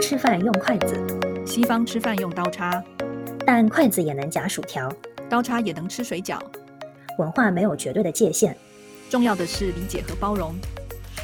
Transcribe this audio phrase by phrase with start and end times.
[0.00, 0.96] 吃饭用筷子，
[1.46, 2.82] 西方吃饭用刀叉，
[3.46, 4.90] 但筷子也能夹薯条。
[5.28, 6.38] 刀叉也能吃水饺。
[7.18, 8.56] 文化没有绝对的界限，
[9.08, 10.54] 重要的是理解和包容。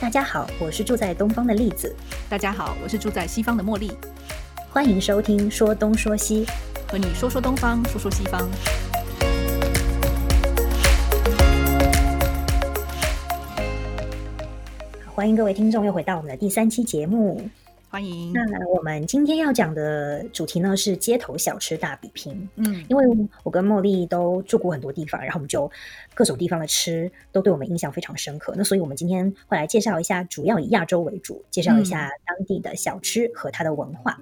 [0.00, 1.92] 大家好，我是住在东方的栗子，
[2.28, 3.90] 大家好，我是住在西方的茉莉，
[4.70, 6.46] 欢迎收听说东说西。
[6.88, 8.48] 和你说说东方，说说西方。
[15.12, 17.48] 欢迎各位听众又回到我们的第三期节目。
[17.96, 18.30] 欢迎。
[18.34, 22.46] 那我们今天要讲的主题呢是街头小吃大比拼。
[22.56, 23.06] 嗯，因为
[23.42, 25.70] 我跟茉莉都住过很多地方，然后我们就
[26.12, 28.52] 各种地方的吃都对我们印象非常深刻。
[28.54, 34.20] 那所以我们今天会来介绍一下，主要以亚洲为主，介绍一下当地的小吃和它的文化。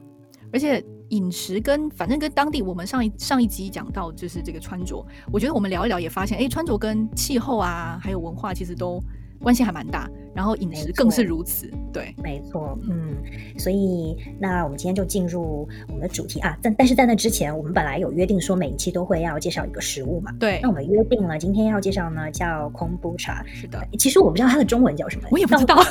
[0.52, 9.02] 而且饮食跟反正跟当地，我们上一上一集讲到就是这个穿着，我觉得我们聊一聊也发现，哎，穿着跟气候啊，还有文化其实都
[9.44, 10.10] 关系还蛮大。
[10.34, 11.70] 然后饮食更是如此。
[11.92, 13.14] 对，没错，嗯，
[13.56, 16.58] 所以那我们今天就进入我们的主题啊。
[16.60, 20.32] 但但是在那之前，我们本来有约定说每一期都会要介绍一个食物嘛。
[20.40, 23.44] 对那我们约定了，今天要介绍呢叫空布茶。
[23.46, 25.76] 是的，其实我不知道它的中文叫什么，我也不知道。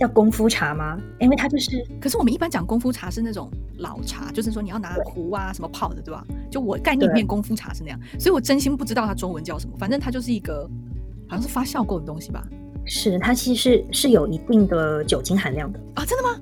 [0.00, 0.98] 叫功夫茶吗？
[1.20, 6.26] 因为它就是可是我们一般讲功夫茶是那种老茶，就是说你要拿壶啊什么泡的，对吧？
[6.50, 9.76] 就我概念里面功夫茶是那样，所以我真心不知道它中文叫什么。
[9.78, 10.68] 反正它就是一个
[11.28, 12.42] 好像是发酵过的东西吧？
[12.86, 15.80] 是它其实是是有一定的酒精含量的。
[15.94, 16.40] 啊，真的吗？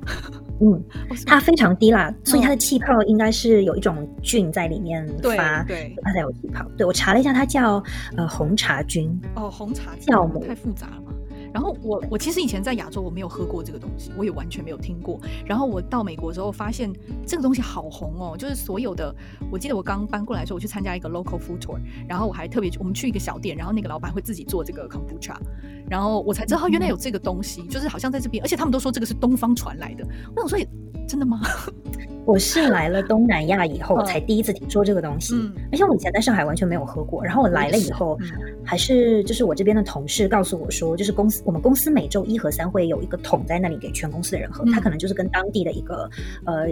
[0.60, 0.84] 嗯，
[1.26, 6.64] 它非常低啦，所以它的气泡应该是有一种菌在里面发，对它才有气泡。
[6.76, 7.82] 对我查了一下，它叫
[8.16, 9.08] 呃红茶菌。
[9.36, 11.11] 哦，红茶酵母太复杂了嘛。
[11.52, 15.20] 然后我我其实以前在亚洲我没有喝过这个东西，我也完全没有听过。
[15.44, 16.92] 然后我到美国之后发现
[17.26, 19.14] 这个东西好红哦，就是所有的，
[19.50, 25.36] 我记得我刚搬过来的时候，我去参加一个 local food tour，然后我还特别我们去一个小店，然后那个老板会自己做这个 kombucha，
[25.88, 30.06] 然后我才知道原来有这个东西，就是好像在这边，而且他们都说这个是东方传来的。
[30.34, 30.66] 我想说，也
[31.12, 31.38] 真的吗？
[32.24, 37.22] 我是来了东南亚以后嗯才第一次听说这个东西，嗯而且我以前在上海完全没有喝过。
[37.22, 38.30] 然后我来了以后，嗯
[38.64, 46.08] 还是就是我这边的同事告诉我说，就是公司我们公司每周一和三会有一个桶在那里给全公司的人喝，嗯他可能就是跟当地的一个
[46.46, 46.68] 呃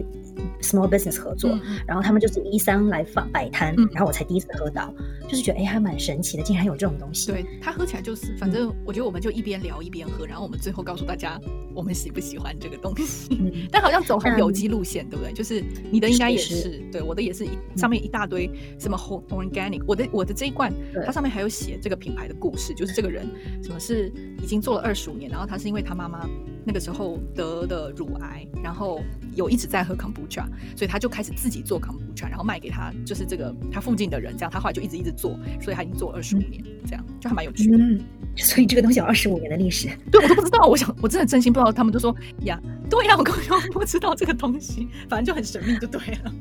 [0.63, 1.51] small business 合作，
[1.85, 4.95] 然后他们就是一三来放摆摊，嗯然后我才第一次喝到，
[5.29, 7.33] 就是觉得哎还蛮神奇的，竟然有这种东西。
[7.33, 11.41] 对，它喝起来就是，反正我觉得我们就一边聊一边喝，然后我们最后告诉大家
[11.75, 13.37] 我们喜不喜欢这个东西。
[13.41, 15.33] 嗯， 但好像走很但有机路线，对不对？
[15.33, 20.73] 就是你的应该也是是，对，我的也是一上面一大堆什么 whole organic，我的我的这一罐，
[21.05, 23.27] 它上面还有写这个品牌的故事，就是这个人
[23.63, 26.29] 什么是已经做了二十五年，然后他是因为他妈妈
[26.65, 29.01] 那个时候得的乳癌，然后
[29.35, 30.45] 有一直在喝 kombucha，
[30.77, 37.79] 所以他就开始自己做 kombucha，然后卖给他就是这个他附近的人，这样他后来就一直一直做，所以他已经做二十五年，这样就还蛮有趣的。
[37.79, 38.01] 嗯，
[38.37, 39.89] 所以这个东西有二十五年的历史。
[40.11, 46.33] 对我都不知道，我想我真的真心不知道，他们就说呀，对呀，我根本就不知道这个东西， 反正就很神秘，就对了。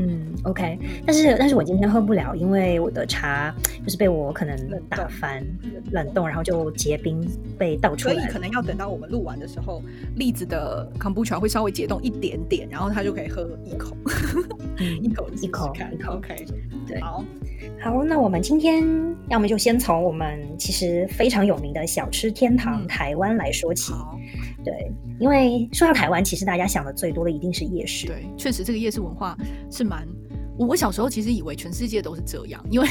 [0.00, 3.52] 嗯，OK，但是但是我今天喝不了，因为我的茶
[3.84, 4.56] 就是被我可能
[4.88, 5.44] 打翻、
[5.90, 7.26] 冷冻，然后就结冰
[7.58, 8.14] 被倒出来。
[8.14, 9.82] 所以可能要等到我们录完的时候，
[10.14, 13.96] 栗子的 kombucha 会稍微解冻一点点，然后他就可以喝一口，
[14.76, 15.72] 嗯 一口一口
[16.10, 16.46] OK，
[16.86, 17.00] 对。
[17.00, 17.24] 好，
[17.80, 18.84] 好，那我们今天
[19.28, 22.86] 要么就先从我们其实非常有名的小吃天堂、嗯。
[22.86, 23.92] 台湾来说起。
[24.58, 28.06] 好，对，因为说到台湾，其实大家想的最多的一定是夜市。
[28.06, 29.36] 对，确实这个夜市文化
[29.70, 30.06] 是蛮。
[30.58, 32.88] 我我小时候其实以为全世界都是这样，因为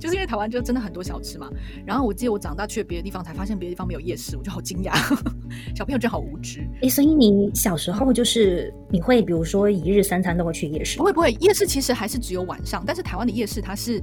[0.00, 1.48] 就是因为台湾就真的很多小吃嘛。
[1.86, 4.92] 然后我记得我长大去了别的地方，才发现别的地方没有夜市，我就好惊讶。
[5.76, 6.68] 小朋友真好无知。
[6.80, 11.04] 诶，所以你小时候就是你会比如说一日三餐都会去夜市不？
[11.04, 14.02] 会不会，夜市其实还是只有晚上，但是台湾的夜市它是，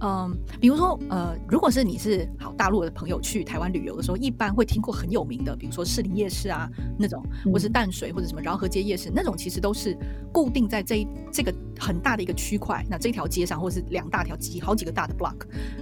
[0.00, 6.68] 嗯，比如说呃，如果是你是好大陆的朋友去台湾旅游的时候，一般会听过很有名的，比如说士林夜市啊
[6.98, 9.96] 那种，或是嗯淡水或者什么饶河街夜市那种，其实都是
[10.32, 15.36] 固定在这一这个很大的一个区块，那这条街上或者是两大条几好几个大的 block，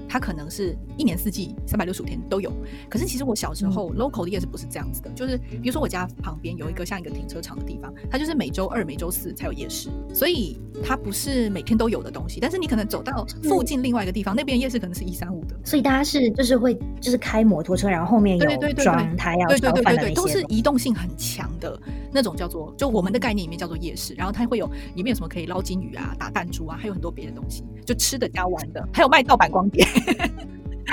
[0.08, 2.52] 它可能是一年四季三百六十五天都有。
[2.88, 12.38] 可是其实我小时候、local 的夜市不是这样子的，就是比如说我家旁边有一个像一个停车场的地方，它就是每周二、每周四才有夜市，所以它不是每天都有的东西。
[12.40, 15.56] 但是你可能走到附近另外一个地方，那边夜市可能是一三五的。
[15.64, 20.44] 所以大家是就是会就是开摩托车，然后后面有装台要对对对对对，都是。
[20.48, 21.80] 移动性很强的
[22.12, 24.14] 那种，叫做就我们的概念里面叫做夜市。
[24.14, 29.84] 然后它会有里面有什么可以捞金鱼啊、打弹珠啊，还有很多别的东西，就吃的加玩的，还有卖盗版光碟。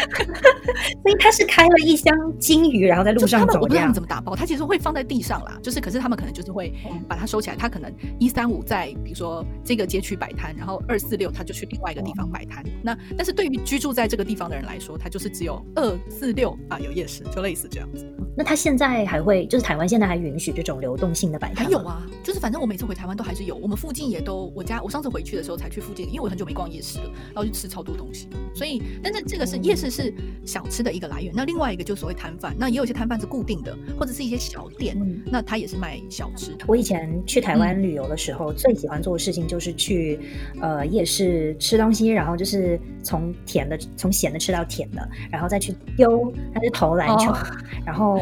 [1.04, 3.60] 所以他是开了一箱金鱼，然后在路上走。
[3.60, 5.60] 我不知道他们怎么打包，他其实会放在地上啦。
[5.62, 6.74] 就是，可是他们可能就是会
[7.08, 7.56] 把它收起来。
[7.56, 12.64] 他可能一三五在比如说这个街区摆摊，然后二四六他就去另外一个地方摆摊。
[12.82, 18.06] 那但是对于居住在这个地方的人来说，他就是只有二四六啊有夜市，就类似这样子。
[18.36, 21.66] 那他现在还会，就是台湾现在还允许这种流动性的摆摊？
[21.66, 23.56] 还有啊，就是反正我每次回台湾都还是有。
[23.58, 28.30] 我们附近也都，我家我上次回去的时候才去附近，因为我很久没逛夜市了，然后去吃超多东西。
[28.56, 30.14] 所以，但是这个是夜市是
[30.46, 31.32] 小吃的一个来源。
[31.36, 36.56] 那另外一个就所谓摊贩，那也有一些摊贩是固定的，或者是一些小店，那他也是卖小吃。
[36.68, 40.20] 我以前去台湾旅游的时候，最喜欢做的事情就是去
[40.62, 47.34] 呃夜市吃东西，然后就是从甜的从咸的吃到甜的，然后再去丢他是投篮球，
[47.86, 48.20] 然后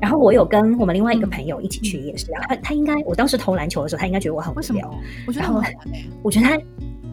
[0.00, 4.90] 然后我有跟我们另外一个朋友一起去夜市，然后他他应该我当时投篮球的时候，他应该觉得我很无聊，
[5.26, 5.74] 我觉得很好玩
[6.22, 6.58] 我觉得他。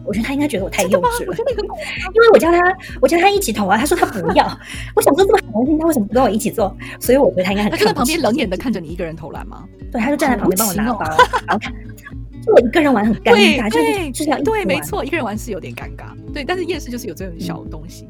[0.04, 1.36] 我觉得他应该觉得我太幼稚了，
[2.14, 2.60] 因为我叫他，
[3.00, 4.44] 我叫他一起投啊，他说他不 要。
[4.96, 6.74] 我想说这么好的事情，他为什么不跟我一起做？
[6.98, 7.70] 所以我觉得他应该很。
[7.70, 9.64] 他就在旁边冷眼的看着你一个人投篮吗？
[9.92, 11.00] 对，他就站在旁边帮我拿包，
[11.46, 11.72] 然后看，
[12.44, 16.14] 就我一个人玩很尴尬，就是就是要对，没错，一个人玩是有点尴尬。
[16.32, 18.08] 对，但是夜市就是有这种小东西。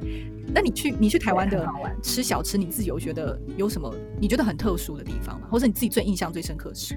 [0.52, 1.64] 那你去你去台湾的
[2.02, 5.46] 吃小吃，你自己有觉得有什么你觉得很特殊的地方吗？
[5.50, 6.96] 或者你自己最印象最深刻是？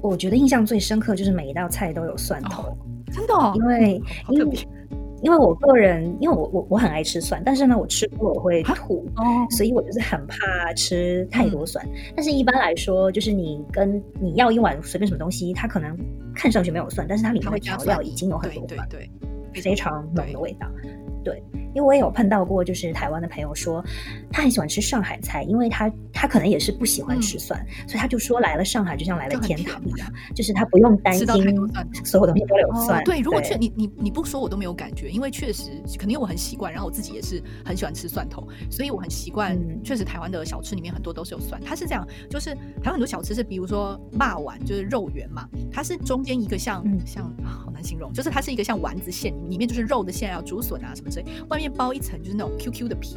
[0.00, 2.76] 我觉得印象最深刻就是每一道菜都有蒜头。
[3.12, 4.58] 真的，因为因为
[5.22, 9.04] 因为我个人，因为我我我很爱吃蒜，但是呢，我吃多我会吐，
[9.50, 11.84] 所以我就是很怕吃太多蒜。
[12.14, 15.96] 但是一般来说，就是你跟你要一碗随便什么东西，它可能
[16.34, 19.10] 看上去没有蒜，但是它里面的调料已经有很多蒜，对，
[19.60, 20.68] 非常浓的味道。
[21.24, 21.42] 对，
[21.78, 23.84] 因为我也有碰到过，就是台湾的朋友说，
[24.32, 31.24] 他很喜欢吃上海菜，因为他他可能也是不喜欢吃蒜，所以他就说来了上海就像来了天堂一样，就是他不用担心
[32.04, 33.04] 所有东西都有蒜。
[33.04, 39.56] 对，如果确你你你不说我都没有感觉，因为确实可能因为我很习惯，然后我自己也是很喜欢吃蒜头，所以我很习惯。
[39.84, 42.52] 确实台湾的小吃里面很多都是有蒜，它是这样，就是
[42.82, 51.26] 台湾很多小吃是比如说霸丸，就是肉圆嘛，它是中间一个像像好难形容，就是它是一个像丸子馅，里面就是肉的馅，要竹笋啊什么之类。
[51.48, 53.16] 外面包一层就是那种 QQ 的皮，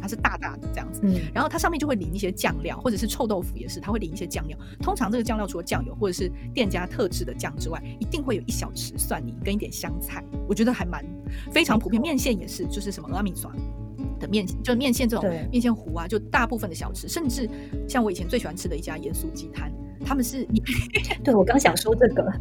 [0.00, 1.00] 它是大大的这样子，
[1.32, 4.58] 然后它上面就会淋一些酱料，或者是臭豆腐也是，它会淋一些酱料。
[4.80, 11.04] 通常这个酱料除了酱油或者是店家特制的酱之外，一定会有一小匙蒜泥跟一点香菜，我觉得还蛮
[11.52, 12.02] 非常普遍。
[12.02, 13.54] 面线也是，就是什么阿米酸
[14.18, 17.48] 的面，就是面线这种面线糊啊，就大部分的小吃，甚至
[17.88, 19.72] 像我以前最喜欢吃的一家盐酥鸡摊。
[20.04, 20.46] 他们是，
[21.24, 22.32] 对我刚想说这个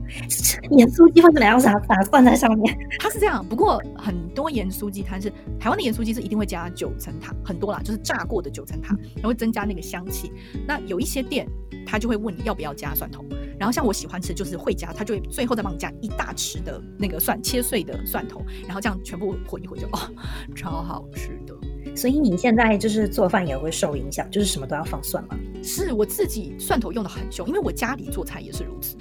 [0.72, 2.78] 盐酥鸡会怎么样撒撒蒜在上面？
[3.00, 5.30] 它是这样，不过很多盐酥鸡摊是
[5.60, 10.31] 台湾的盐酥鸡是一定会加九层塔，很多啦，就是炸过的九层塔，然后增加那个香气。
[10.68, 11.48] 那有一些店
[11.86, 13.24] 他就会问你要不要加蒜头，
[13.60, 20.00] 然后像我喜欢吃就是会加，他就会最后再帮你加一大匙的那个蒜切碎的蒜头，然后这样全部混一混就哦，
[20.56, 21.50] 超好吃的。
[21.96, 25.38] 所以你现在就是做饭也会受影响，就是什么都要放蒜吗？
[25.64, 28.96] 是我自己蒜头用的很凶，因为我家里做菜也是如此，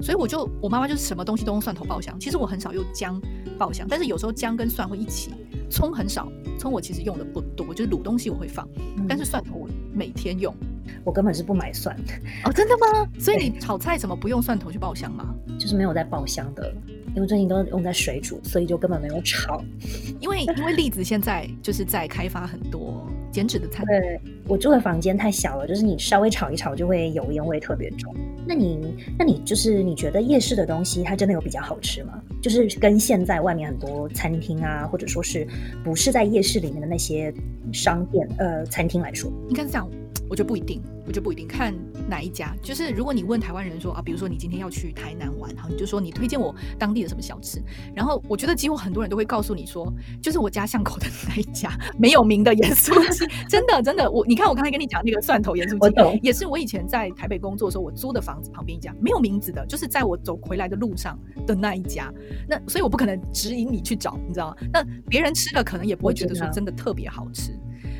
[0.00, 2.18] 所以我就我妈妈就是什么东西都用蒜头爆香。
[2.20, 3.20] 其实我很少用姜
[3.58, 5.32] 爆香，但是有时候姜跟蒜会一起。
[5.70, 8.68] 葱很少，葱我其实用的不多，就是卤东西我会放，
[9.08, 10.54] 但是蒜头我每天用。
[11.02, 11.96] 我根本是不买蒜
[12.44, 13.08] 哦，真的吗？
[13.18, 15.34] 所以你炒菜怎么不用蒜头去爆香吗？
[15.58, 16.72] 就是没有在爆香的。
[17.14, 19.62] 因为最近都用在水煮，所以就根本没有炒。
[20.20, 23.84] 因为因为栗子现在就是在开发很多减脂的餐。
[23.86, 28.14] 对，我住的房间太小了，就是你稍微炒一炒就会油烟味特别重。
[28.46, 32.20] 那你那你就是你觉得夜市的东西它真的有比较好吃吗？
[32.42, 35.46] 就是跟现在外面很多餐厅啊，或者说是
[35.82, 37.32] 不是在夜市里面的那些
[37.72, 39.88] 商店呃餐厅来说，应该是这样。
[40.28, 41.74] 我觉得不一定，我觉得不一定，看
[42.08, 42.54] 哪一家。
[42.62, 47.62] 就是如果你问台湾人说啊，比如说你今天要去台南玩，好，你就说你推荐我当地的什么小吃。
[47.94, 49.92] 然后我觉得几乎很多人都会告诉你说，
[50.22, 53.26] 就是我家巷口的那一家没有名的盐酥鸡。
[53.48, 62.12] 真的真的，我你看我刚才跟你讲那个蒜头盐酥鸡，也是我以前在台北工作的时候我租的房子旁边一家没有名字的，就是在我走回来的路上的那一家。
[62.48, 64.56] 那所以我不可能指引你去找，你知道吗？
[64.72, 67.52] 那别人吃了可能也不会觉得说真的特别好吃。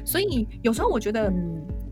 [0.06, 1.30] 所以有时候我觉得。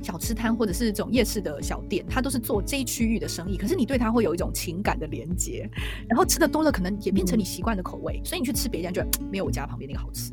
[0.02, 3.56] 小吃摊或者是这种夜市的小店，它都是做这一区域的生意。
[3.56, 5.68] 可是你对它会有一种情感的连接，
[6.08, 8.20] 然后吃的多了，可能也变成你习惯的口味。
[8.24, 10.32] 所以你去吃别家，就没有我家旁边那个好吃。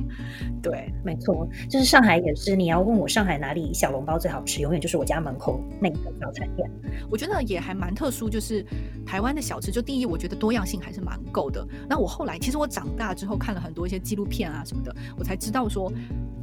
[0.62, 2.56] 对，没错，就是上海也是。
[2.56, 6.70] 你要问我上海哪里小笼包最好吃，永远就是我家门口那个早餐店。
[7.10, 8.64] 我觉得也还蛮特殊，就是
[9.04, 11.66] 台湾的小吃，就第一，我觉得多样性还是蛮够的。
[11.88, 15.92] 那我后来其实我长大之后看了很多一些纪录片啊什么的，我才知道说。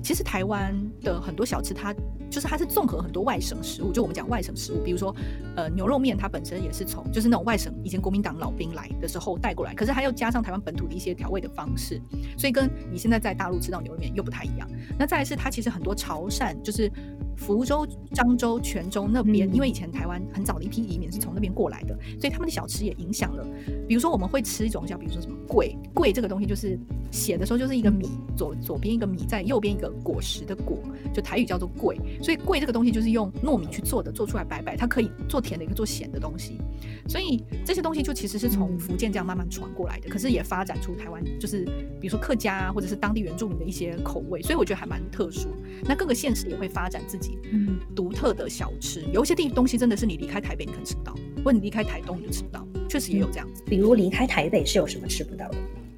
[0.01, 1.93] 其实台湾的很多小吃，它
[2.29, 5.15] 就是它是综合很多外省食物，就我们讲外省食物，比如说
[5.55, 12.01] 呃牛肉面，它本身也是从就是那种外省以前国民党老兵来的时候带过来，可是它又加上台湾本土的一些调味的方式，
[12.37, 14.69] 所以跟你现在在大陆吃到牛肉面又不太一样。
[14.97, 16.91] 那再来是它其实很多潮汕就是。
[17.39, 23.47] 福州、漳州、泉州那边，因为以前台湾很早的一批移民是从那边过来的，所以他们的小吃也影响了。
[23.87, 26.77] 比如说，我们会吃一种像，比如说什么桂桂这个东西，就是
[27.11, 30.77] 写的时候就是一个米，左左边一个米，在右边一个果实的果，
[31.13, 31.97] 就台语叫做桂。
[32.21, 36.57] 所以桂这个东西就是用糯米去做的，做出来白白，它可以做甜的，也可以做咸的东西。
[37.07, 41.63] 所以这些东西就其实是从福建这样慢慢传过来的，可是也发展出台湾，就是
[42.01, 44.41] 比如说客家啊，或者是当地原住民的一些口味。
[44.41, 45.47] 所以我觉得还蛮特殊。
[45.85, 47.28] 那各个县市也会发展自己。
[47.51, 53.63] 嗯，独特的小吃，有一些地东西真的是你离开台北你可能吃不到，或者你离开台东你就吃不到，确实也有这样子。
[53.65, 55.57] 比如离开台北是有什么吃不到的？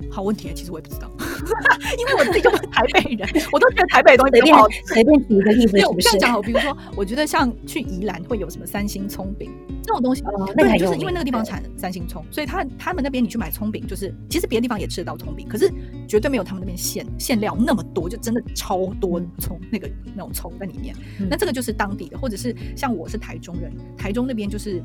[0.09, 1.09] 好问题，其实我也不知道，
[1.97, 9.51] 因为我自己就是台北人， 我都觉得台北的东西随便随便举一个例子，这样讲好，比如说，我觉得像去宜兰会有什么三星葱饼。
[9.83, 10.23] 这种东西，
[10.55, 15.71] 对，就是因为那个地方产三星葱，所以他他们那边你去买葱饼，就是其实别的地方也吃得到葱饼，可是
[16.07, 20.95] 绝对没有他们那边馅馅料那么多，就真的超多葱那个那种葱在里面。
[21.29, 24.81] 那这个就是当地的，或者是像我是台中人，台中那边就是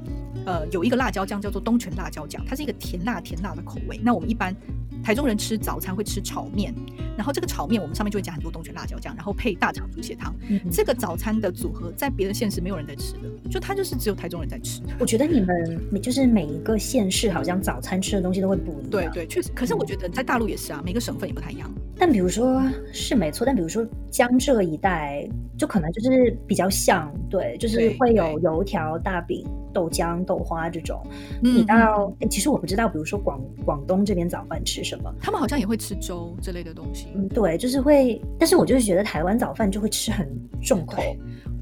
[0.46, 4.00] 呃有一个辣椒酱叫做东泉辣椒酱，它是一个甜辣甜辣的口味。
[4.02, 4.54] 那我们一般
[5.02, 6.74] 台中人吃早餐会吃炒面，
[7.16, 10.34] 然后这个炒面我们上面就会加很多东泉辣椒酱，然后配大肠猪血汤。
[10.70, 14.80] 这个早餐的组合在别的县市没有人在吃的，就它就是只有台中人在吃。
[14.98, 18.90] 我觉得你们每就是每一个县市，好像早餐吃的东西都会不一样。
[18.90, 19.50] 对对，确实。
[19.54, 21.72] 可是我觉得在大陆也是啊，每个省份也不太一样。
[21.98, 22.62] 但比如说
[22.92, 25.28] 是没错，但比如说江浙一带，
[25.58, 30.98] 就可能就是比较像，对，就是会有油条、大饼、豆浆、豆花这种。
[31.42, 37.08] 你到，其实我不知道，比如说广广东这边早饭吃什么，他们好像也会吃粥之类的东西。
[37.14, 38.18] 嗯，对，就是会。
[38.38, 40.26] 但是我就是觉得台湾早饭就会吃很
[40.62, 41.02] 重口。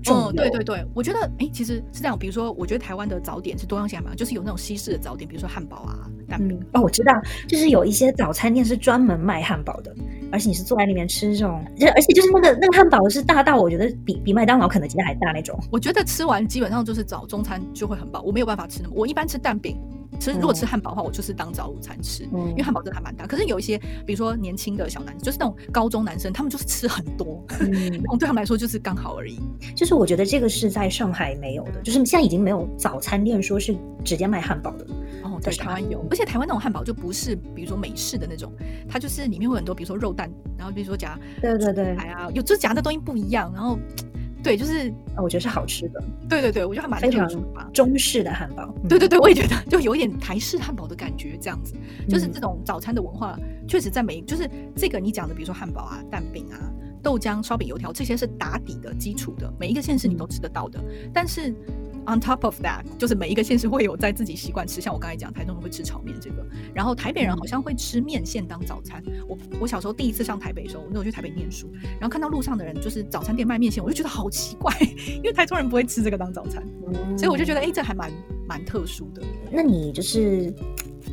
[0.07, 2.17] 嗯，对对对，我觉得哎，其实是这样。
[2.17, 6.61] 比如说，我觉得台湾的早点是多样性蛮，就是有那种西式的早点，比如说汉堡啊、蛋饼。
[6.75, 7.13] 哦，我知道，
[7.49, 9.95] 就是有一些早餐店是专门卖汉堡的，
[10.31, 11.59] 而且你是坐在里面吃这种，
[11.95, 15.59] 而且就是那个那个汉堡是大到我觉得比比麦当劳肯德基还大那种。
[15.73, 19.77] 我觉得吃完基本上就是早中餐就会很饱，我没有办法吃那么，我一般吃蛋饼。
[20.21, 23.27] 其实如果吃汉堡的话，我就是当早午餐吃，因为汉堡真的还蛮大。
[23.27, 27.69] 可是有一些，比如说年轻的小男生，就是那种高中男生，他们就是吃很多，嗯，
[28.17, 29.41] 对他们来说就是刚好而已。
[29.75, 34.87] 就是我觉得这个是在上海没有的，就是现在已经没有早餐店说是直接卖汉堡的。
[35.25, 38.53] 哦，对，台湾有，而且台湾那种汉堡就不是比如说美式的那种，
[38.89, 43.77] 它就是里面会很多，比如说肉蛋，然后比如说夹，对对对，哎呀，有就夹的东西不一样，然后。
[44.45, 46.01] 对，就是我觉得是好吃的。
[46.29, 47.27] 对对对，我觉得还蛮非常
[47.73, 48.73] 中式的汉堡。
[48.87, 51.75] 对对对，我也觉得就有一点台式汉堡的感觉，这样子。
[52.09, 56.61] 就是这种早餐的文化，确实在每就是这个你讲的，比如说汉堡啊、蛋饼啊、
[57.03, 60.79] 豆浆、烧饼、油条，这些是打底的基础的，每一个县市你都吃得到的。
[61.13, 61.53] 但是。
[62.07, 66.45] On top of that，就是每一个县市会有在自己习惯吃，像我刚才讲，台中人会吃炒面这个，
[66.75, 69.03] 然后台北人好像会吃面线当早餐。
[69.27, 74.71] 我我小时候第一次上台北的时候，我那时候去台北念书，然后看到路上的人就是早餐店卖面线，我就觉得好奇怪，
[75.17, 76.63] 因为台中人不会吃这个当早餐，
[77.17, 78.13] 所以我就觉得哎，这还蛮
[78.47, 79.23] 蛮特殊的。
[79.51, 80.53] 那你就是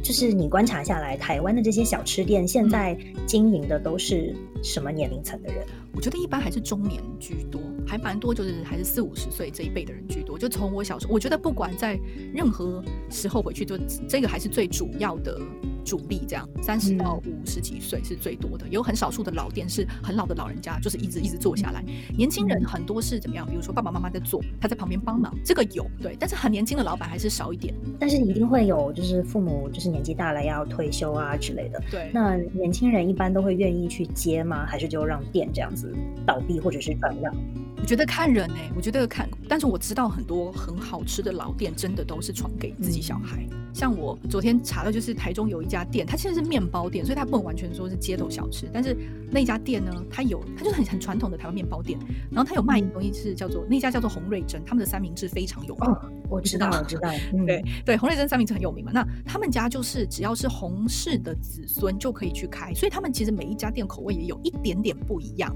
[0.03, 5.65] 就是你观察下来，台湾的这些小吃店现在经营的都是什么年龄层的人？
[5.93, 7.61] 我觉得一般还是中年居多。
[7.85, 10.37] 还蛮多，就是还是四五十岁这一辈的人居多。
[10.37, 11.99] 就从我小时候，我觉得不管在
[12.33, 15.39] 任何时候回去，就这个还是最主要的
[15.83, 16.21] 主力。
[16.27, 18.67] 这样，三十到五十几岁是最多的。
[18.69, 21.83] 有很少数的老店是很老的老人家，就是一直一直做下来。
[22.15, 23.45] 年轻人很多是怎么样？
[23.45, 26.15] 比如说爸爸妈妈在做，他在旁边帮忙，这个有对。
[26.19, 27.73] 但是很年轻的老板还是少一点。
[27.99, 31.81] 但是一定会有，就是父母就是年纪大了要退休啊之类的。
[31.91, 32.09] 对。
[32.13, 34.65] 那年轻人一般都会愿意去接吗？
[34.65, 35.93] 还是就让店这样子
[36.25, 37.33] 倒闭或者是转让？
[37.77, 43.43] 我觉得看人哎，我觉得看，但是我知道很多很好吃的老店，真的都是传给自己小孩。
[43.73, 48.69] 像我昨天查的，就是台中有一家店，它现在是面包店，所以它不能完全说是街头小吃。
[48.73, 48.95] 但是
[49.31, 51.97] 那家店呢，它有，它就是很很传统的台湾面包店。
[52.29, 55.89] 然后它有卖一个东西是叫做那家叫做红瑞珍，他们的三明治非常有名。
[56.29, 57.09] 我知道，我知道，
[57.47, 58.91] 对对，红瑞珍三明治很有名嘛。
[58.93, 65.55] 那他们家就是只要是洪氏的子孙就可以去开，所以他们其实每一家店口味也有一点点不一样。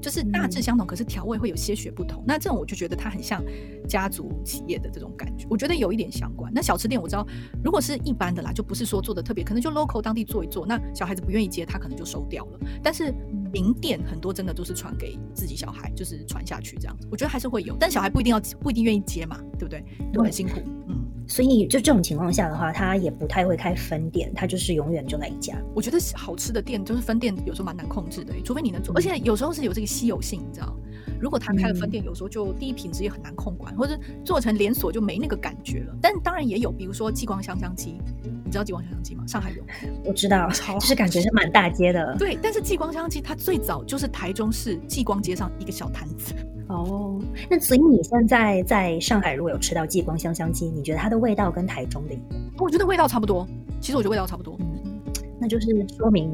[0.00, 2.22] 就是大致相同，可是调味会有些许不同。
[2.26, 3.42] 那这种我就觉得它很像
[3.88, 6.52] 家族企业的这种感觉，我觉得有一点相关。
[6.54, 7.26] 那小吃店我知道，
[7.62, 10.66] 如果是一般的啦，就不是说做的特别，可能就 local 当地做一做。
[10.66, 12.60] 那小孩子不愿意接，他可能就收掉了。
[12.82, 13.12] 但是
[13.52, 17.08] 名店很多真的都是传给自己小孩，就是传下去这样子。
[17.10, 19.84] 我觉得还是会有，但小孩不一定要不一定愿意接嘛，对不对？
[20.12, 21.05] 都很辛苦，嗯。
[21.26, 25.56] 所以就这种情况下的话，他也不太会开分店，他就是永远就那一家。
[25.74, 30.76] 我觉得好吃的店就是分店，有时候蛮难控制的，除非你能做，而且有时候是有这个稀有性，你知道。
[31.18, 35.96] 如果他开了分店，有时候就第一品质也很难控管，或者做成连锁就没那个感觉了。
[36.00, 37.98] 但当然也有，比如说激光香香鸡，
[38.44, 39.26] 你知道激光香香鸡吗？
[39.26, 39.62] 上海有，
[40.04, 42.14] 我知道，就是感觉是满大街的。
[42.18, 46.34] 对，但是激光香香鸡它最早就是台中市激光街上一个小摊子。
[46.68, 52.18] 哦，那所以你现在在上海如果有吃到激光香香鸡，你觉得它的味道跟台中的？
[52.58, 53.46] 我觉得味道差不多。
[53.80, 54.56] 其实我觉得味道差不多。
[54.60, 55.00] 嗯，
[55.38, 56.30] 那就是说明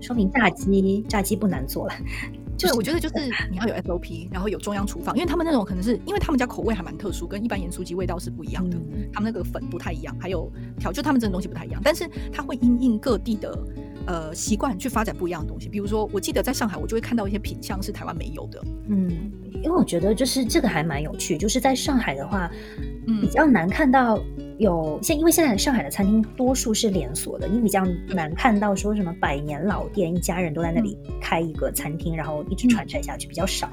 [0.00, 1.94] 说明炸鸡炸鸡不难做了。
[2.56, 3.16] 对，我觉得就是
[3.50, 8.78] 你要有 SOP，然后有中央厨房，因为他们那种可能是因为他们家口味还蛮特殊，跟一般盐酥鸡味道是不一样的。
[9.12, 13.52] 他们那个粉不太一样，还有调就他们这种东西不太一样，但是它会因应各地的
[14.06, 15.68] 呃习惯去发展不一样的东西。
[15.68, 18.62] 比如说，我记得在上海，我就会看到一些品相是台湾没有的。
[18.88, 19.10] 嗯，
[19.62, 22.50] 因为我觉得就是这个还蛮有趣，就是在上海的话，
[23.06, 24.22] 嗯，比较难看到。
[24.58, 33.68] 有现因为现在上海的餐厅多数是连锁的，你比较难看到说什么百年老店，一家人都在那里开一个餐厅，然后一直传承下去比较少。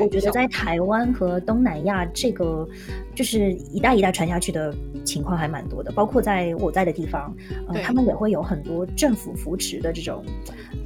[0.00, 2.68] 我觉得在台湾和东南亚这个
[3.14, 4.74] 就是一代一代传下去的
[5.04, 7.34] 情况还蛮多的，包括在我在的地方，
[7.68, 10.24] 呃，他们也会有很多政府扶持的这种。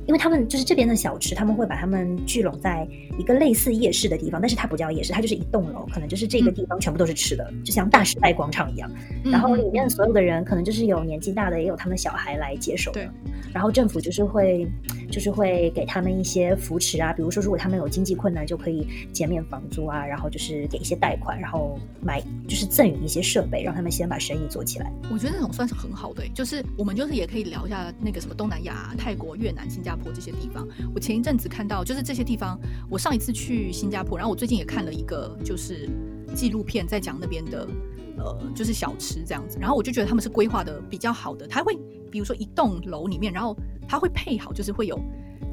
[0.08, 2.88] 因为他们就是这边的小吃，他们会把他们聚拢在
[3.18, 8.90] 一个类似夜市的地方，但是它不叫夜市，它就是一栋楼，可能就是这个地方全部都是吃的，就像大时代广场一样。
[9.22, 12.90] 然后里面所有的人可能就是有年纪大的，也有他们小孩来接手。
[12.92, 13.06] 的。
[13.52, 14.66] 然后政府就是会，
[15.10, 24.92] 就是会给他们一些扶持啊，比如说如果他们有经济困难，就可以减免房租啊，然后就是给一些贷款，然后买就是赠予一些设备，让他们先把生意做起来。
[25.10, 30.12] 我觉得那种算是很好的，就是我们就是也可以聊一下那个什么东南亚、泰国、越南、新加坡。
[30.12, 32.58] 这些地方，我前一阵子看到，就是这些地方。
[32.90, 35.88] 我上一次去新加坡，然后我最近也看了一个，就是
[36.34, 37.68] 纪录片，在讲那边的，
[38.16, 39.58] 呃，就是小吃这样子。
[39.60, 41.78] 然后我就觉得他们是规划的比较好的，他会
[42.10, 43.56] 比如说一栋楼里面，然后
[43.88, 44.98] 它会配好，就是会有。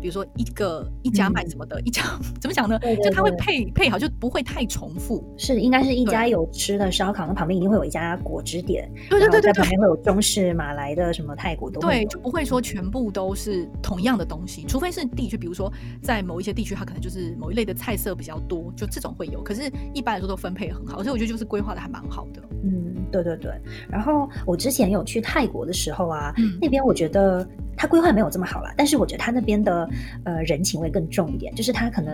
[0.01, 2.03] 比如说一个一家卖什么的，一家
[2.39, 2.79] 怎么讲呢？
[3.03, 5.23] 就他会配配好，就不会太重复。
[5.37, 8.89] 是，应该是一家有吃的烧烤，那旁边一定会有一家果汁店。
[9.09, 11.79] 对对对对，旁边会有中式、马来的什么泰国都。
[11.81, 15.71] 对，就不会说全部都是同样的东西，除非是地区，比如说
[16.01, 19.41] 在某一些地区，它可能就是某一类的菜色比较多，就这种会有。
[19.41, 22.41] 可是一般来说都分配很好，所以我觉得就是规划的还蛮好的。
[22.63, 23.51] 嗯，对对对。
[23.89, 27.47] 然后我之前有去泰国的时候啊，那边我觉得。
[27.77, 29.89] 它规划没有这么好了，但是我觉得它那边的
[30.23, 32.13] 呃人情味更重一点，就是它可能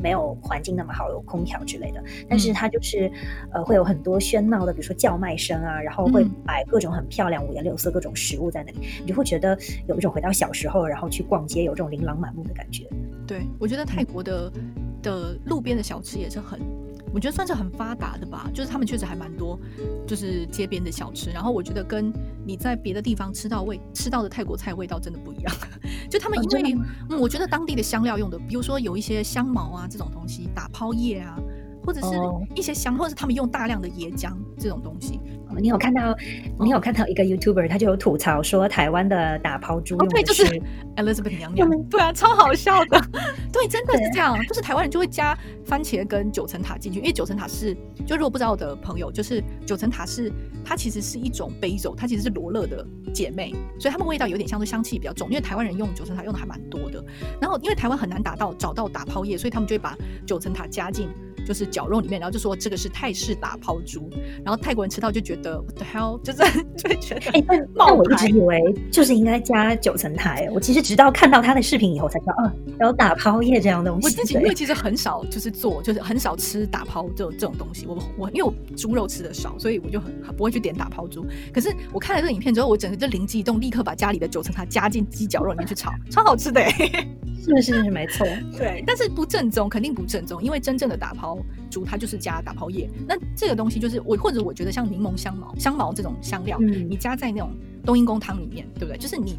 [0.00, 3.10] 没有环境那么好，有空调之类的，但是它就是
[3.52, 12.84] 呃会有很多喧闹的，比如说叫卖声啊，然后会摆各种很漂亮五颜六色各种食物在那里，你就会觉得有一种回到小时候，然后去逛街有这种琳琅满目的感觉。
[13.26, 14.52] 对，我觉得泰国的
[15.02, 16.60] 的路边的小吃也是很。
[17.12, 19.58] 我觉得算是很发达的吧，就是他们确实还蛮多，
[20.06, 21.30] 就是街边的小吃。
[21.30, 22.12] 然后我觉得跟
[22.46, 25.52] 你在别的地方吃到味吃到的泰国菜味道真的不一样。
[26.10, 26.76] 就他们因为，
[27.10, 31.38] 嗯，我觉得当地的香料用的，比如说有一些香茅啊这种东西，打抛叶啊。
[31.80, 32.08] 或者是
[32.54, 35.18] 一些香，或者是他们用大量的椰浆这种东西。
[35.58, 36.16] 你有看到？
[36.60, 40.44] 你有看到一个 YouTuber，他就有吐槽说台湾的打抛猪对，就是
[40.96, 43.00] Elizabeth 娘娘，对啊，超好笑的。
[43.52, 50.32] 对，真的是这样，就是台湾人就会加番茄跟九层塔进去，因为九层塔是，就如果不知道的朋友，就是九层塔是
[50.64, 55.28] 它其实是一种 basil，它其实是罗勒的姐妹，所以它们味道有点像，是香气比较重。
[55.28, 57.02] 因为台湾人用九层塔用的还蛮多的，
[57.40, 61.08] 然后因为台湾很难打到找到打抛叶，所以他们就会把九层塔加进。
[61.46, 64.10] 就是绞肉里面，然后就说这个是泰式打抛猪，
[64.44, 66.38] 然后泰国人吃到就觉得 what the hell， 就是
[66.76, 67.44] 就觉得哎，
[67.76, 74.06] 但我一直以为就是应该加九层台，我其实直到看到他的视频以后才知道，啊，有打抛叶这样的东西。
[74.06, 77.86] 我自己因为其实很少就是做，就是很少吃打抛这种这种东西。
[77.86, 81.26] 我我因为我猪肉吃的少，所以我就很不会去点打抛猪。
[81.52, 86.62] 可是我看了这个影片之后，我整个就灵机一动，立刻把家里的九层塔加进鸡脚肉里面去炒，超好吃的。
[87.44, 88.26] 是是是，没错。
[88.56, 91.38] 对，但是不正宗，肯定不正宗，因为真正的打抛
[91.70, 92.88] 竹，它就是加打抛叶。
[93.06, 97.50] 那这个东西就是我，或者我觉得像柠檬香茅、香茅这种香料，你加在那种
[97.84, 98.98] 冬阴功汤里面，对不对？
[98.98, 99.38] 就是你。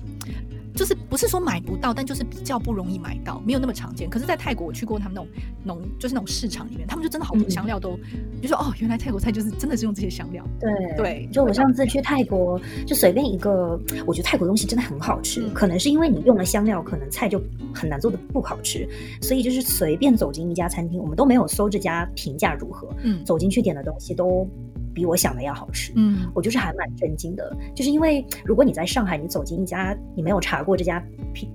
[0.76, 4.10] 就是不是说买不到，但就是比较不容易买到，没有那么常见。
[4.10, 5.30] 可是，在泰国我去过他们那种
[5.64, 8.00] 农，就是那种市场里面，他们就真的好多香料都，
[8.42, 10.46] 就说哦，原来泰国菜就是真的是用这些香料。
[10.60, 15.48] 对对，就我上次去泰国，就随便一个，我觉得泰国东西真的很好吃。
[15.54, 17.42] 可能是因为你用了香料，可能菜就
[17.74, 18.88] 很难做的不好吃。
[19.22, 24.48] 所以就是随便走进一家餐厅，我们都没有搜这家评价如何，嗯，走进去点的东西都。
[24.94, 31.04] 比我想的要好吃，嗯，我就是还蛮震惊的，就是因为如果你在上海，你走进一家，你没有查过这家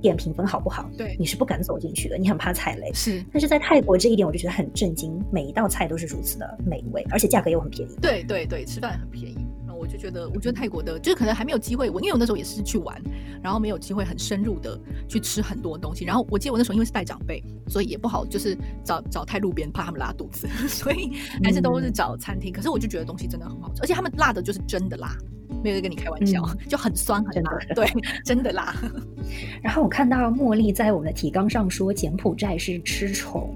[0.01, 2.90] 店评分好不好，对，你是不敢走进去的，你很怕踩雷。
[2.92, 7.97] 是，但是在泰国这一点，我就觉得很震惊，每一道菜都是如此的美味，而且价格又很便宜。
[8.01, 9.37] 对对对，吃饭很便宜。
[9.85, 11.90] 我就觉得，我觉得泰国的，就是可能还没有机会。
[11.90, 12.99] 我因为我那时候也是去玩，
[13.42, 16.07] 然后没有机会很深入的去吃很多东西。
[16.07, 22.51] 然后我记得我那时候因为是带长辈，所以也不好就是找找太路边，怕他们拉肚子， 所以还是都是找餐厅。
[22.51, 25.14] 可是我就觉得东西真的很好吃，而且他们辣的就是真的辣，
[25.62, 27.87] 没有在跟你开玩笑，就很酸很辣，对，
[28.25, 28.75] 真的辣。
[29.62, 33.55] 然后我看到茉莉在我们的提纲上说柬埔寨是吃虫，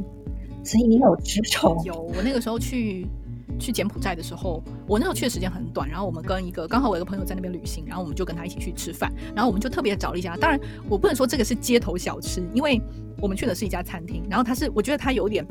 [0.62, 1.82] 所以你有吃虫？
[1.84, 3.06] 有，我那个时候去。
[3.58, 12.80] 去柬埔寨的时候，我那时候去的时间很短，然后我们跟一个刚好我一个朋友在那边旅行，然后我们就跟他一起去吃饭，然后我们就特别找了一家，当然我不能说这个是街头小吃，因为
[13.20, 15.46] 我们去的是一家餐厅，然后他是我觉得他有点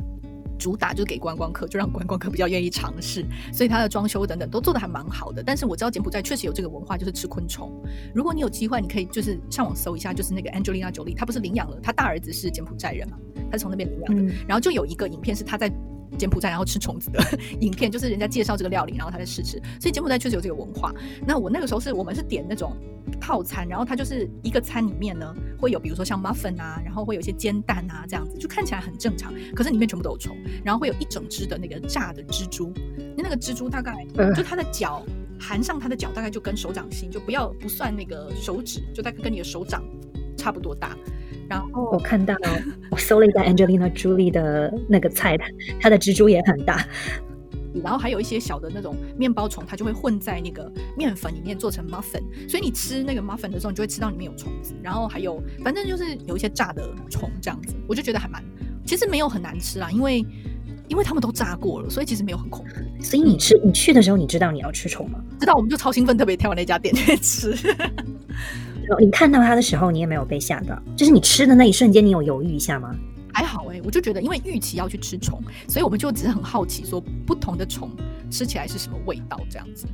[0.58, 5.42] 主打就是给观光客，就让观光客比较愿意尝试，所以他的装修等等都做的还蛮好的。
[5.42, 7.70] 但是我知道柬埔寨确实有这个文化，就是吃昆虫。
[8.14, 13.16] 如果你有机会，你可以就是上网搜一下，就是那个 Angelina Jolie，他不是领养了他大儿子是柬埔寨人嘛，
[13.52, 15.72] 他从那边领养的，然后就有一个影片是他在。
[16.16, 17.20] 柬埔寨然后吃虫子的
[17.60, 19.60] 影片，就是人家介绍这个料理，然后他在试吃。
[19.80, 20.92] 所以柬埔寨确实有这个文化。
[21.26, 22.76] 那我那个时候是我们是点那种
[23.20, 30.36] 套餐，然后它就是一个餐里面呢会有，比如说像 muffin 啊，然后会有一些煎蛋啊这样子，就看起来很正常，可是里面全部都有虫。
[30.64, 32.72] 然后会有一整只的那个炸的蜘蛛，
[33.16, 35.04] 那那个蜘蛛大概就它的脚
[35.38, 39.82] 含上它的脚大概就跟手掌心，就不要不算那个手指，就大概跟你的手掌
[40.36, 40.96] 差不多大。
[41.48, 42.36] 然后我看到，
[42.90, 45.38] 我搜了一下 Angelina Jolie 的那个菜，
[45.80, 46.86] 它的蜘蛛也很大。
[47.84, 54.74] 然后还有一些小的那种面包虫，它就会混在那个面粉里面做成 muffin，所以你吃那个 muffin 的时候，你就会吃到里面有虫子。
[54.82, 58.42] 然后还有，反正就是有一些炸的虫这样子，我就觉得还蛮，
[58.84, 60.24] 其实没有很难吃啦，因为
[60.88, 63.04] 因为他们都炸过了，所以其实没有很恐怖。
[63.04, 65.20] 所以你吃你去的时候，你知道你要吃虫吗？
[65.38, 67.54] 知道，我们就超兴奋，特别挑那家店去吃。
[68.98, 72.94] 你看到它的时候，你也没有被吓到，就是你吃的那一瞬间，你有犹豫一下吗？
[73.32, 77.90] 还好哎，我就觉得，因为预期要去吃虫，所以我们就只是很好奇，说不同的虫
[78.30, 79.86] 吃起来是什么味道这样子。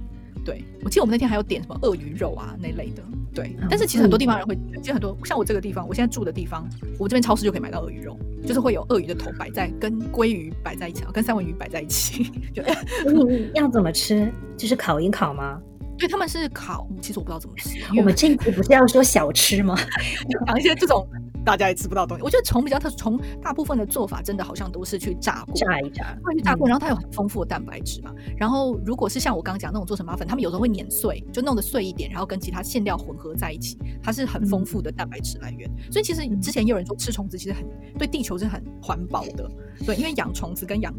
[0.45, 3.03] 对我记得我们那天还有点什么鳄鱼肉啊那类的，
[3.35, 3.57] 对。
[3.69, 12.31] 但是其实很多地方人会，其实很多像我这个地方，我现在住的地方，我这边超市就可以买到鳄鱼肉，就是会有鳄鱼的头摆在跟鲑鱼摆在一起，跟三文鱼摆在一起。
[12.55, 12.63] 就
[13.11, 14.31] 你要怎么吃？
[14.57, 15.59] 就是烤一烤吗？
[15.99, 17.79] 对，他们是烤，其实我不知道怎么吃。
[17.97, 19.77] 我们这一集不是要说小吃吗？
[20.47, 21.07] 讲一些这种
[21.45, 22.23] 大家也吃不到东西。
[22.23, 28.13] 我觉得虫比较特殊，虫大部分的做法真的好像都是去炸过，炸一炸，炸过，然后它有很丰富的蛋白质嘛。
[28.37, 35.71] 然后如果是像我刚刚讲那种做成麻粉，他们有时候会碾碎，就弄得碎一点，然后跟其他馅料混合在一起，它是很丰富的蛋白质来源。
[35.93, 37.65] 所以其实之前也有人说吃虫子其实很
[37.97, 39.49] 对地球是很环保的，
[39.87, 40.93] 对，因为养虫子跟养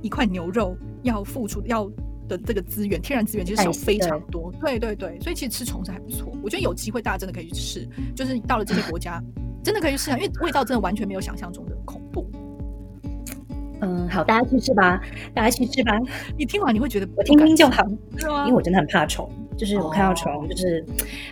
[0.00, 1.88] 一块牛肉要付出要。
[2.36, 4.52] 的这个资源，天然资源其实有非常多。
[4.60, 6.32] 对对对，所以其实吃虫子还不错。
[6.42, 9.22] 我觉得有机会大家真的可以去试，就是到了这些国家，
[9.62, 12.30] 真的可以去试下，因为味道真的完全没有想象中的恐怖。
[13.82, 15.00] 嗯，好，大家去吃吧，
[15.34, 15.98] 大家去吃吧。
[16.38, 17.84] 你听完你会觉得我听听就好，
[18.18, 19.28] 因为我真的很怕虫。
[19.54, 20.84] 就是我看到虫，就是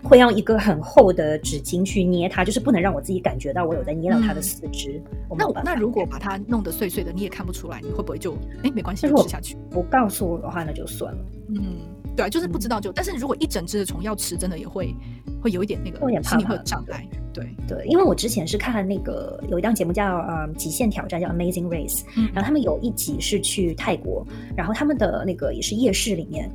[0.03, 5.03] 会用一个很厚的纸巾去捏它，就是不能让我自己感觉到我有在捏到它的四肢。
[5.37, 9.57] 那那如果把它弄得碎碎的，你也看不出来，你会不会就哎没关系，吃下去？
[9.71, 11.19] 不告诉我的话，那就算了。
[11.49, 11.79] 嗯，
[12.15, 14.95] 对，啊就是不知道就，但是如果一整只的虫要吃，真的也会
[15.43, 17.07] 会有一点那个心里会有障碍。
[17.33, 26.51] 对对，因为我之前是看那个有一档节目叫呃极限挑战，叫 Amazing Race，然后他们有一集是去泰国，然后他们的那个也是夜市里面。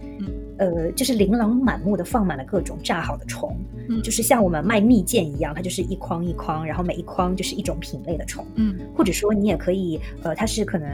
[0.58, 3.54] 呃，就是琳琅满目的放满了各种炸好的虫，
[3.90, 10.88] 嗯，就是像我们卖蜜饯一样，它就是一筐一筐，然后每一筐就是一种品类的虫，嗯，或者说你也可以，呃，它是可能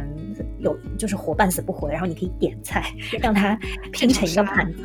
[0.62, 3.58] 有就是活半死不活，然后你可以点菜让它
[3.92, 4.84] 拼成一个盘子，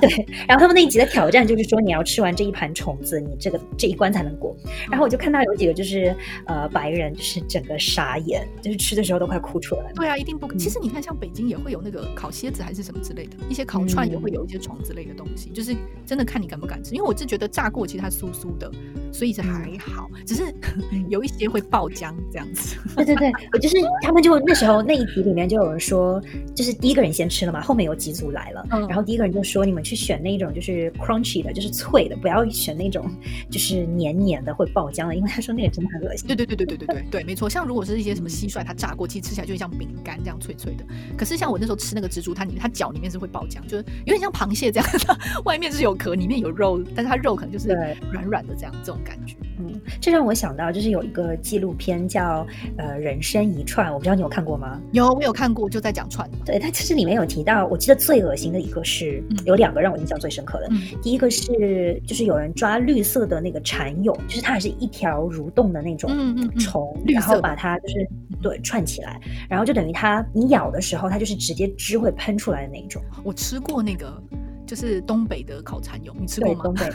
[0.00, 0.26] 对。
[0.48, 4.56] 然后他们那一集的挑战就是说你要吃完这一盘虫子，你这个这一关才能过。
[4.88, 6.14] 然后我就看到有几个就是
[6.46, 9.90] 呃白人就是整个傻眼，就是吃的时候都快哭出来了。
[9.94, 10.56] 对啊，一定不可。
[10.56, 14.06] 其实你看，像北京也会有那个烤蝎子还是什么之类的一些烤串。
[14.06, 15.74] 也会有一些虫子类的东西，就是
[16.04, 16.94] 真的看你敢不敢吃。
[16.94, 18.70] 因为我是觉得炸过，其实它酥酥的，
[19.10, 20.08] 所以是还好。
[20.24, 20.44] 只是
[21.08, 22.76] 有一些会爆浆这样子。
[22.94, 26.20] 对对对，我就是他们就那时候那一集里面就有人说，
[26.54, 33.10] 就是第一个人先吃了嘛，后面有几组来了，然后第一个人就说你们去选那种就是 crunchy 的，就是脆的，不要选那种
[33.50, 36.26] 就是黏黏的会爆浆的，因为他说那个真的很恶心。
[36.26, 37.48] 对对对对对对对对，没错。
[37.48, 40.84] 像如果是一些什么蟋蟀，它炸过，其实吃起来就像饼干这样脆脆的。
[41.16, 43.84] 可是像我那时候吃那个蜘蛛，它里面它脚里面是会爆浆，就是。
[44.04, 47.68] 有点像螃蟹这样的， 外面是有壳，里面有肉，但是它肉可能就是
[48.12, 49.34] 软软的这样，这种感觉。
[49.58, 52.44] 嗯，这让我想到，就是有一个纪录片叫
[52.76, 54.80] 《呃人生一串》，我不知道你有看过吗？
[54.96, 56.28] 有，我有看过，就在讲串。
[56.44, 60.68] 对，它其实里面有提到，我记得最恶心的一个是，有两个让我印象最深刻的。
[61.02, 66.10] 第一个是，就是有人抓绿色的那个蚕蛹，就是它还是一条蠕动的那种
[66.58, 68.08] 虫，然后把它就是
[68.42, 73.02] 对串起来，然后就等于它你咬的时候，它就是直接汁会喷出来的那种。
[73.24, 74.22] 我吃过那个。
[74.66, 76.60] 就是东北的烤蚕蛹，你吃过吗？
[76.64, 76.90] 东北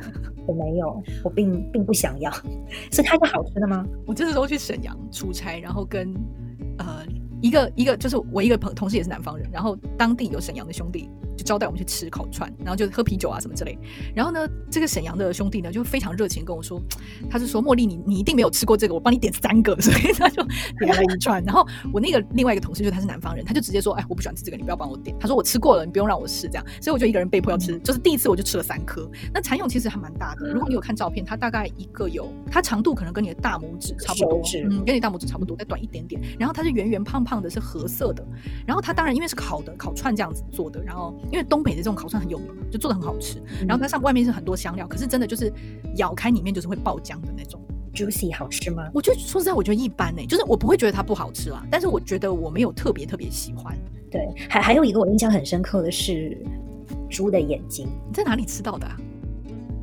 [0.46, 2.30] 我没有，我并并不想要。
[2.92, 3.88] 是它是好吃的吗？
[4.06, 6.51] 我这次都去沈阳出差，然后跟呃
[7.42, 11.10] 一个一个就是我一个朋同事也是南方人，然后当地有沈阳的兄弟。
[11.42, 13.78] 就招待我们去吃烤串，然后就喝啤酒啊什么之类。
[14.14, 16.80] 然后呢，这个沈阳的兄弟呢就非常热情跟我说，
[17.30, 20.44] 他是说茉莉，你你一定没有吃过这个，我帮你点三个，所以他就
[20.80, 21.44] 点了一串。
[21.44, 25.16] 然后我那个另外一个同事就他是南方人，他就直接说，哎，我不喜欢吃这个，你不要帮我点。
[25.20, 26.66] 他说我吃过了，你不用让我试这样。
[26.80, 29.10] 所以我就一个人被迫要吃，就是第一次我就吃了三颗。
[29.34, 36.22] 那蚕蛹其实还蛮大的，如果你有看照片，它大概一个有，它长度可能跟你的大拇指差不多，嗯，跟你大拇指差不多，再短一点点。
[36.38, 38.26] 然后它是圆圆胖胖的，是褐色的。
[38.66, 40.82] 然后它当然因为是烤的，烤串这样子做的。
[40.84, 41.96] 然后因为东北的这种。
[42.02, 43.40] 烤串很有名嘛，就做的很好吃。
[43.68, 45.54] 然后它上外面是很多香料，可是真的就是
[45.98, 47.62] 咬开里面就是会爆浆的那种。
[47.94, 48.90] Juicy 好吃吗？
[48.92, 53.78] 我觉得说实在，我觉得一般呢，就是我不会觉得它不好吃啦，但是我觉得我没有特别特别喜欢。
[54.10, 56.36] 对，还还有一个我印象很深刻的是
[57.08, 58.88] 猪的眼睛，你在哪里吃到的？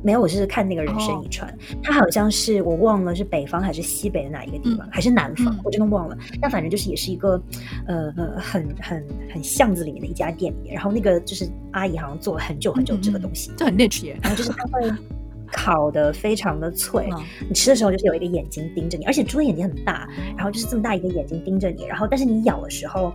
[0.03, 6.17] 没有，我是看那个人生遗传，他好像是我忘了是北方还是西北的哪一个地方，还是南方，我真的忘了。
[6.41, 7.41] 但反正就是也是一个，
[7.87, 14.17] 呃呃，很很很巷子里面的一家店里面，然后那个就是阿姨好像做了很久很久这个东西，就很 niche 耶。
[14.21, 14.91] 然后就是他会
[15.51, 17.09] 烤的非常的脆，
[17.47, 20.07] 你吃的时候就是有一个眼睛盯着你，而且猪的眼睛很大，
[20.37, 23.13] 然后就是这么大一个眼睛盯着你，然后但是你咬的时候，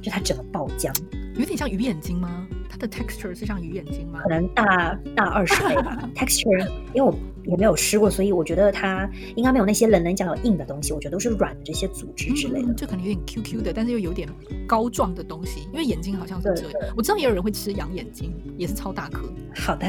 [0.00, 0.94] 就它整个爆浆，
[1.34, 2.46] 有点像鱼眼睛吗？
[2.72, 4.20] 它的 texture 是像鱼眼睛吗？
[4.22, 6.08] 可能大大二十倍吧。
[6.16, 10.92] texture，因为我也没有吃过，所以我觉得它应该没有那些棱棱角角硬的东西。
[10.92, 12.72] 我觉得都是软的这些组织之类的。
[12.74, 14.28] 就可能有点 Q Q 的，但是又有点
[14.66, 15.62] 膏状的东西。
[15.72, 16.72] 因为眼睛好像是这样。
[16.96, 19.32] 我知道也有人会吃羊眼睛，也是超大颗。
[19.54, 19.86] 好的，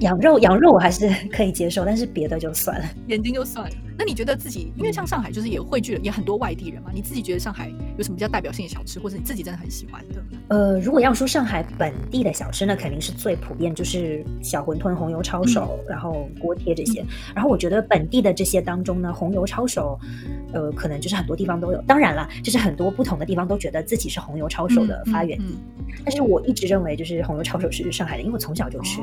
[0.00, 2.86] 羊肉羊肉我还是可以接受，但是别的就算了。
[3.08, 3.76] 眼睛就算了。
[3.98, 6.90] 那你觉得自己，因为像上海就是也汇聚了也很多外地人嘛？
[6.94, 10.22] 你自己觉得上海有什么比较代表性的小吃，或者你自己真的很喜欢的？
[10.48, 17.04] 呃，如果要说上海本地的小吃，那肯定是最普遍，就是小馄饨、红油抄手，然后锅贴这些。
[17.34, 19.98] 然后我觉得本地的这些当中呢，红油抄手，
[20.52, 21.82] 呃，可能就是很多地方都有。
[21.82, 25.58] 当然了，就是很多不同的地方都觉得自己是红油抄手的发源地。
[26.04, 29.00] 但是我一直认为，就是红油抄手是上海的，因为我从小就吃，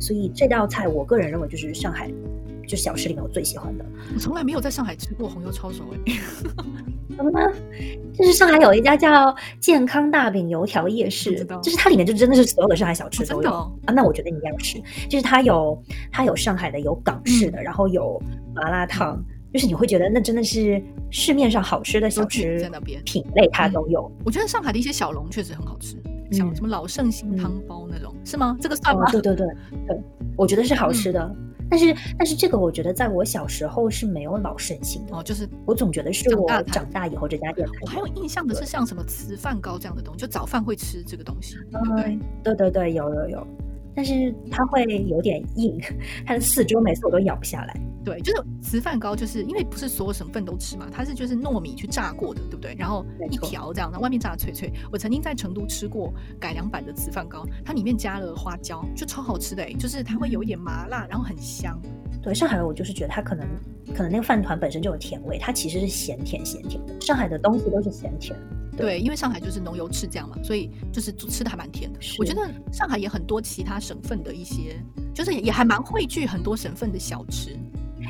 [0.00, 2.10] 所以这道菜我个人认为就是上海
[2.66, 3.84] 就小吃里面我最喜欢的。
[4.14, 6.12] 我从来没有在上海吃过红油抄手哎。
[7.16, 7.40] 什么呢？
[8.14, 13.92] 就是上海有一家叫健康大饼油条夜市，就是它里面就真的是所有的上海小吃都有啊。
[13.94, 18.20] 那我觉得你要吃，就是它有它有上海的，有港式的，然后有
[18.54, 19.18] 麻辣烫，
[19.52, 24.10] 就是你会觉得那真的是市面上好吃的小吃在那边品类它都有。
[24.24, 25.96] 我觉得上海的一些小笼确实很好吃，
[26.30, 28.56] 像什么老盛兴汤包那种，是吗？
[28.60, 29.10] 这个算吗？
[29.10, 29.46] 对对对
[29.86, 30.00] 对，
[30.36, 31.34] 我觉得是好吃的。
[31.72, 35.22] 但是，但是这个我觉得，在我小时候是没有老盛行的哦。
[35.22, 37.66] 就是我总觉得是我长大以后这家店。
[37.80, 41.56] 我还有印象的是像什么糍饭糕这样的东西，就早饭会吃这个东西。
[41.96, 43.46] 对对对对，有有有。
[43.94, 45.80] 但是它会有点硬，
[46.26, 47.80] 它的四周每次我都咬不下来。
[48.04, 52.74] 对，就是糍饭糕，就是因为不是所有省份都吃嘛，它是就是糯米去炸过的，对不对？
[52.76, 54.72] 然后一条这样，的，外面炸的脆脆。
[54.90, 61.80] 我曾经在成都吃过改良版的糍饭糕，它里面加了花椒，就超好吃的哎，就是它会有一点麻辣，然后很香。
[62.20, 63.46] 对，上海我就是觉得它可能
[63.94, 67.00] 可能那个饭团本身就有甜味，它其实是咸甜咸甜的。
[67.00, 68.36] 上海的东西都是咸甜。
[68.76, 71.98] 对，因为上海就是浓油赤酱嘛，所以就是吃的还蛮甜的。
[72.18, 72.40] 我觉得
[72.72, 74.82] 上海也很多其他省份的一些，
[75.14, 77.56] 就是也还蛮汇聚很多省份的小吃。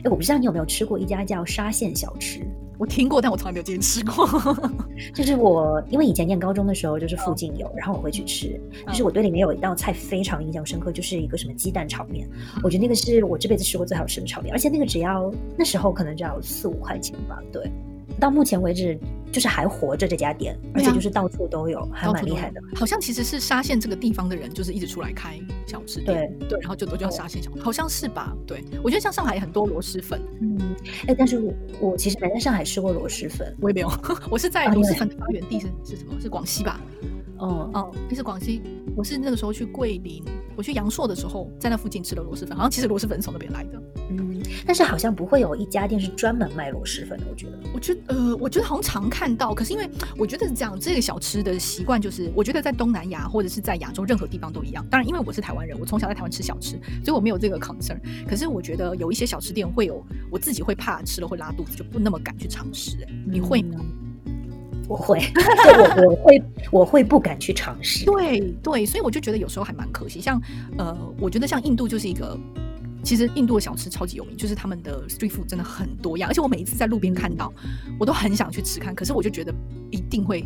[0.04, 2.40] 哎，我不知道你有没有吃过一家叫沙县小吃，
[2.78, 4.26] 我听过，但我从来没有进去吃过。
[5.12, 8.58] 就是我因为以前念高中的时候，就是附近有，然后我会去吃。
[8.86, 12.26] 就是我对里面有一道菜非常印象深刻，就是一个什么鸡蛋炒面。
[12.62, 17.38] 我觉得那个是我这辈子吃过最好吃的炒面，而且那个只要那时候可能只要四五块钱吧。
[17.52, 17.70] 对。
[18.20, 18.98] 到目前为止，
[19.30, 22.60] 就是还活着这家店，而且就是到处都有，还蛮厉害的。
[22.74, 28.36] 好像其实是沙县这个地方的人，就是一直出来开小吃店，对，然后就都叫沙县小吃，好像是吧？
[28.46, 30.58] 对，我觉得像上海很多螺蛳粉，嗯，
[31.06, 33.90] 哎，但是我我其实没在上海吃过螺蛳粉，我也没有，
[34.30, 36.12] 我是在螺蛳粉的发源地是是什么？
[36.20, 36.80] 是广西吧？
[37.46, 38.62] 哦哦，那是广西。
[38.94, 40.22] 我是那个时候去桂林，
[40.54, 43.82] 我去阳朔的时候，在那附近吃的螺蛳粉，好像其实螺蛳粉是从那边来的。
[44.10, 47.24] 嗯，但是好像不会有一家店是专门卖螺蛳粉的。
[47.30, 54.86] 我觉得，我觉得呃，我觉得好像常看到，可是因为我觉得是这样，这个小吃的习惯就是，我觉得在东南亚或者是在亚洲任何地方都一样。
[54.90, 57.98] 当然，因为我是台湾人，我从小在台湾吃小吃，所以我没有这个 concern。
[58.28, 62.98] 可是我觉得有一些小吃店会有，我自己会怕吃了会拉肚子，就不那么敢去尝试。
[63.04, 63.80] 哎，你会吗？
[64.92, 65.18] 不会，
[65.96, 68.04] 我 我会我会不敢去尝试。
[68.04, 70.20] 对对，所以我就觉得有时候还蛮可惜。
[70.20, 70.40] 像
[70.76, 72.38] 呃，我觉得像印度就是一个，
[73.02, 77.50] 其实印度的小吃超级有名，就是他们的 street food 真的很多样，而且我每一次在路边看到，
[77.98, 78.94] 我都很想去吃看。
[78.94, 79.54] 可是我就觉得
[79.90, 80.44] 一定会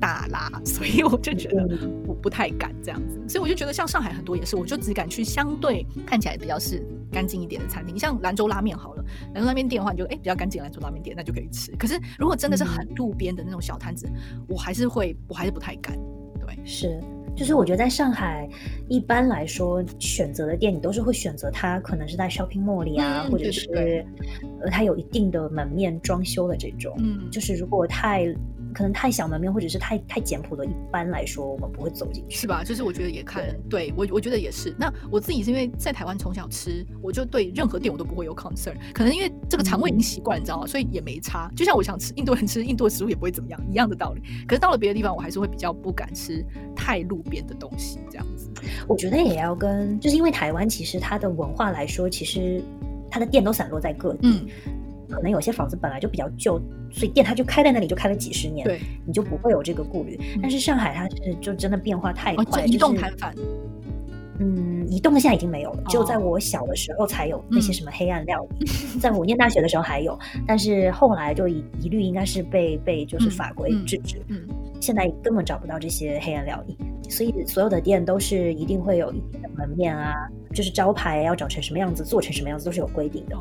[0.00, 1.66] 大啦， 所以我就觉得
[2.04, 3.20] 不不太敢这样子。
[3.28, 6.82] 所以我就觉得像上海很多也是，我就只敢去相对看起来比较是
[7.12, 11.72] 干净一点的餐厅，像兰州拉面好了，兰州拉面店的话，你就哎比较干净，兰州拉面店那就可以吃。
[11.76, 14.08] 可是如果真的是很路边的那种小摊子，
[14.48, 15.96] 我还是会，我还是不太敢。
[16.40, 17.00] 对，是。
[17.36, 18.48] 就是我觉得在上海，
[18.88, 24.04] 一般来说选择的店，你都是会选择它可能是在 shopping mall 里啊，或者是
[24.60, 26.96] 呃它有一定的门面装修的这种。
[26.98, 28.34] 嗯，就是如果太。
[28.74, 32.62] 可能太小门面，或者是太太简朴的，一般来说我们不会走进去，是吧？
[32.64, 34.74] 就是我觉得也看，对我我觉得也是。
[34.78, 38.74] 那我自己是因为在台湾从小吃，我就对任何店我都不会有 concern。
[38.92, 40.66] 可能因为这个肠胃已经习惯，你知道吗？
[40.66, 41.50] 所以也没差。
[41.56, 44.22] 就像我想吃印度人吃印度的食物也不会怎么样，一样的道理。
[44.46, 48.50] 可是到了别的地方，我还是会比较不敢吃太路边的东西，这样子。
[48.86, 52.62] 我觉得也要跟，就是因为台湾其实它的文化来说，其实
[53.10, 54.46] 它的店都散落在各地。
[55.10, 60.18] 可能有些房子本来就比较旧，所以店它就开在那里，就开了几十年，对，你就不会有这个顾虑。
[60.42, 63.34] 但是上海它是就真的变化太快，移动摊贩，
[64.38, 68.66] 嗯，移动的现在已经没有了，只有在我小的时候才有那些什么黑暗料理，
[69.00, 74.46] 在我念大学的时候还有，但是后来就一一律应该是被被就是法规制止，嗯，
[74.80, 76.76] 现在根本找不到这些黑暗料理，
[77.08, 80.14] 所以所有的店都是一定会有一定的门面啊，
[80.54, 83.36] 就是招牌要长成什么样子，做成什么样子都是有规定的。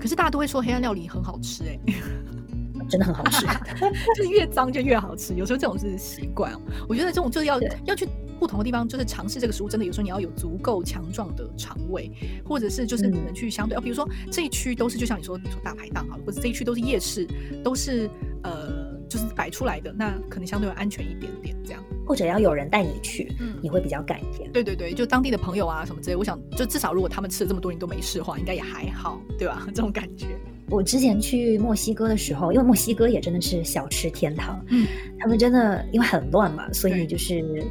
[0.00, 1.78] 可是大家都会说黑暗料理很好吃哎，
[2.88, 3.46] 真的很好吃，
[4.16, 5.34] 就是越脏就越好吃。
[5.34, 6.60] 有时候这种是习惯哦。
[6.88, 8.08] 我觉得这种就是要要去
[8.38, 9.68] 不同的地方，就是尝试这个食物。
[9.68, 12.10] 真的有时候你要有足够强壮的肠胃，
[12.44, 17.28] 或者是就是你能去相对啊，比如说这一区都是就像你说你说大排档好了，或者这一区都是夜市，
[17.62, 18.08] 都是
[18.42, 18.79] 呃
[19.10, 21.84] 就是摆出来的，那可能相对安全一点点这样。
[22.06, 24.50] 或者要有人带你去，嗯，你会比较敢一点。
[24.50, 29.62] 对对对，就当地的朋友啊什么之类，我想就至少如果他们吃了这么多年都没事的话，应该也还好，对吧？
[29.74, 30.26] 这种感觉。
[30.70, 34.86] 我之前去墨西哥的时候，因为墨西哥也真的是小吃天堂，嗯，
[35.18, 37.64] 他们真的因为很乱嘛，所以就是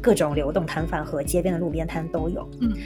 [0.00, 2.76] 各种流动摊贩和街边的路边摊都有，嗯。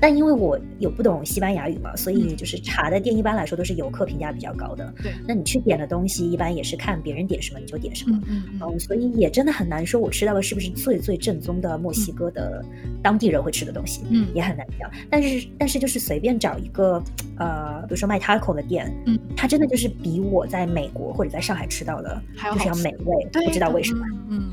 [0.00, 4.92] 但因为我有不懂西班牙语嘛，所以就是茶的店一般来说都是游客评价比较高的。
[5.02, 8.20] 对，那你去点的东西一般也是看别人点什么你就点什么。
[8.28, 8.80] 嗯嗯。
[8.80, 12.64] 所以也真的很难说我吃到的是不是最最正宗的墨西哥的
[13.02, 14.02] 当地人会吃的东西。
[14.10, 14.26] 嗯。
[14.34, 14.90] 也很难讲。
[15.10, 17.02] 但是但是就是随便找一个
[17.38, 23.28] 呃，比如说卖 taco 的店，嗯，它真的就是比我在美国或者在上海吃到的还要美味。
[23.32, 24.04] 不知道为什么。
[24.28, 24.45] 嗯嗯。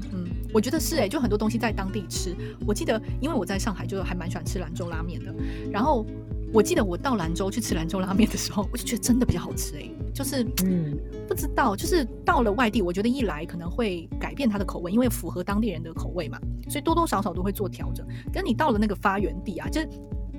[0.54, 2.36] 我觉得是哎，就很多东西在当地吃。
[2.66, 5.34] 我记得，因为我在上海，就还蛮喜欢吃兰州拉面的。
[5.72, 6.06] 然后
[6.54, 9.90] 我记得我到兰州去吃兰州拉面的时候，我就觉得真的比较好吃哎。
[10.14, 10.96] 就是嗯，
[11.28, 16.40] 不知道，就是到了外地，我觉得一来可能会改变它的口味，因为符合当地人的口味嘛，
[16.70, 18.06] 所以多多少少都会做调整。
[18.32, 19.90] 跟你到了那个发源地啊，就是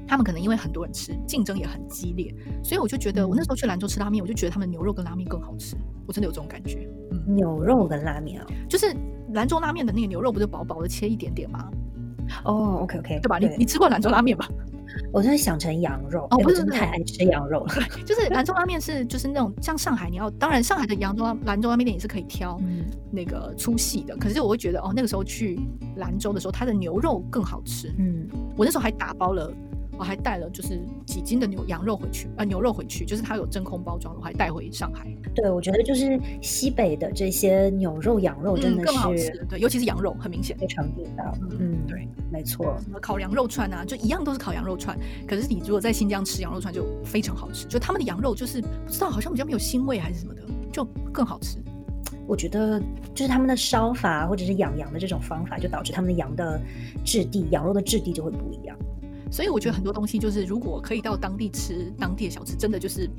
[0.06, 5.74] 他们可能因为很多人吃，竞争也很激烈，所以我就觉得我那时候去兰州吃拉面，我就觉得他们牛肉跟拉面更好吃。
[6.06, 6.88] 我真的有这种感觉。
[7.10, 8.94] 嗯，牛肉跟拉面啊，就是。
[9.34, 11.68] 兰州拉面的那个牛肉不就薄薄的切一点点吗？
[12.44, 13.38] 哦，OK OK，对吧？
[13.38, 14.48] 你你吃过兰州拉面吧？
[15.12, 17.74] 我真的想成羊肉，哦，不是太爱吃羊肉了。
[18.06, 22.60] 就 是兰州拉面是就是那种像上海，你要当然上海的扬州兰州拉面店也是可以挑
[23.10, 25.58] 那个粗细的，可是我会觉得哦，那个时候去
[25.96, 27.92] 兰州的时候，它的牛肉更好吃。
[27.98, 29.52] 嗯，我那时候还打包了。
[29.98, 35.06] 我还带了就是几斤的牛羊肉回去，呃，牛肉回去，就是它有真空包装，我还带回上海。
[35.34, 38.84] 对，我觉得就是西北的这些牛肉、羊肉真的
[39.16, 41.36] 是，对，尤其是羊肉，很明显非常地道。
[41.58, 42.76] 嗯，对，没错。
[43.00, 51.58] 烤羊肉串啊，就一样都是烤羊肉串，可是你如果在新疆吃羊肉串就非常好吃，就他们的羊肉就是不知道好像比较没有腥味还是什么的，就更好吃。
[52.26, 52.80] 我觉得
[53.14, 56.58] 就是他们的烧法或者是养羊的这种方法，就导致他们的羊的
[57.04, 58.74] 质地，羊肉的质地就会不一样。
[59.34, 63.10] 所以我觉得很多东西就是，如果可以到当地吃当地的小吃，真的就是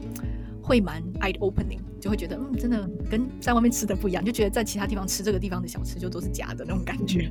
[0.63, 7.30] 会蛮 eye opening，就会觉得嗯，真的跟在外面吃的不一样，就觉得在其他地方吃这个地方的小吃就都是假的那种感觉。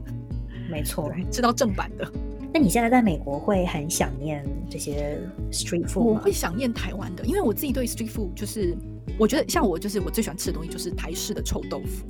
[0.71, 2.07] 没错，吃到正版的。
[2.53, 5.19] 那你现在在美国会很想念这些
[5.51, 8.77] street food 我会想念台湾的，因为我自己对 street food 就是，
[9.19, 12.05] 我觉得像我就是我最喜欢吃的东西就是台式的臭豆腐，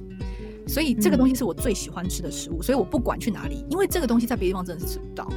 [0.67, 5.33] 所以这个东西是我最喜欢吃的食物，所以我不管去哪里，因为这个东西在别的地方真的是吃不到。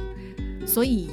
[0.68, 1.08] 所以，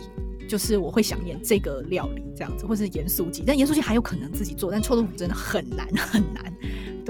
[0.47, 3.43] 就是我会想念这个料理这样子，或是盐酥鸡。
[3.47, 6.53] 但盐酥鸡还有可能自己做，但臭豆腐真的很难很难。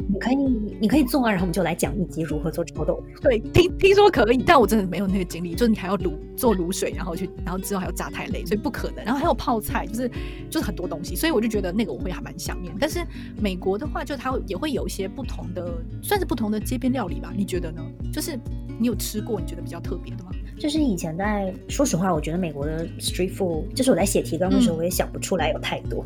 [0.07, 0.35] 你可以，
[0.79, 3.21] 你可以做啊，然后我们就来讲一集如何做臭豆腐。
[3.21, 5.55] 对，听听说可以，但我真的没有那个精力。
[5.55, 9.03] 就是你还要卤做卤水，然后去，然后之后还要炸太累，所以不可能。
[9.05, 10.11] 然后还有泡菜，就是
[10.49, 12.75] 就是很多东西，所以我就觉得那个我会还蛮想念。
[12.77, 13.05] 但是
[13.39, 17.33] 美国的话，就它也会有一些不同的，算是不同的街边料理吧？
[17.35, 17.81] 你觉得呢？
[18.11, 18.37] 就是
[18.77, 20.31] 你有吃过，你觉得比较特别的吗？
[20.57, 26.05] 就是以前在说实话，我觉得美国的 street food，就是我在写提纲的时候，我也想不出来有太多。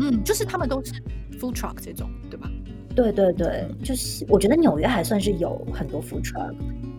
[0.00, 0.92] 嗯，就是他们都是
[1.38, 2.50] food truck 这种，对吧？
[2.94, 6.54] 对对对，就是我觉得纽约还算是有很多 food truck，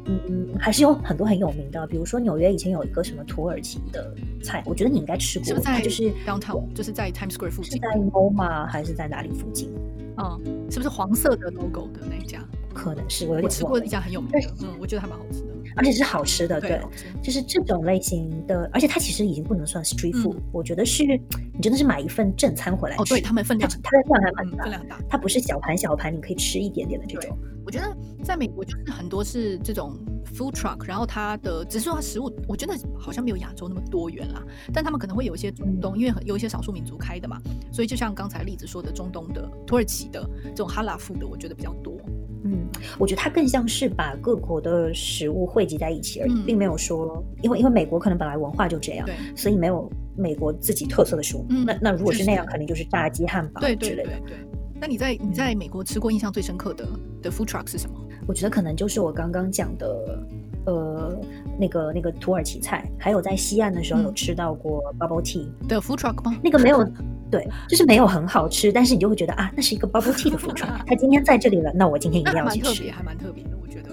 [0.06, 4.14] 嗯嗯，还是有很多很有名的，比如说纽约以前有一个什么土耳其的
[4.44, 7.74] 菜，我觉得你应该吃过，是不是在就是 downtown，就是在 Times Square 附近？
[7.74, 9.72] 是在 MoMA 还是在哪里附近？
[10.18, 10.40] 嗯，
[10.70, 12.40] 是不是黄色的 logo 的那一家？
[12.74, 15.53] 可能是我有吃过一家很有名的，嗯，我觉得还蛮好吃的。
[15.76, 16.80] 而且是好吃的，对
[17.22, 25.00] 就是这种类型的，而且它其实已经不能算 street food，、嗯我觉得是你真的是买一份正餐回来吃，哦，对他们分量它的量还蛮嗯，大分，量大。
[25.10, 27.38] 它不是小盘小盘，你可以吃一点点的这种。
[27.66, 29.98] 我觉得在美国就是很多是这种
[30.36, 34.44] food truck，然后它的只是说它食物，我觉得好像没有亚洲那么多元啦。
[34.74, 41.98] 但他们可能会有一些中东，因为很有一些少数民族开的嘛，所以就像刚才例子说的，中东的、土耳其的这种哈拉 food 的，我觉得比较多。
[42.44, 42.68] 嗯，
[43.00, 51.46] 我觉得它更像是把各国的食物汇集在一起而已，嗯并没有说，因为因为美国可能本来文化就这样，所以没有美国自己特色的食物。
[51.50, 54.10] 嗯那那如果是那样，肯定就是炸鸡、汉堡对之类的。
[54.10, 54.38] 对对对。
[54.82, 56.86] 那你在你在美国吃过印象最深刻的
[57.22, 57.96] 的 food truck 是什么？
[58.28, 60.20] 我觉得可能就是我刚刚讲的，
[60.66, 61.18] 呃，
[61.58, 66.38] 那个那个土耳其菜，还有在西岸的时候有嗯吃到过 bubble tea，、的 food truck 吗？
[66.44, 66.86] 那个没有，
[67.34, 72.92] 对，就是没有很好吃，但是你就会觉得啊，那是一个 bubble tea 的 food truck， 它今天在这里了，那我今天一定要去吃还蛮特别，。
[72.94, 73.90] 还蛮特别的，我觉得。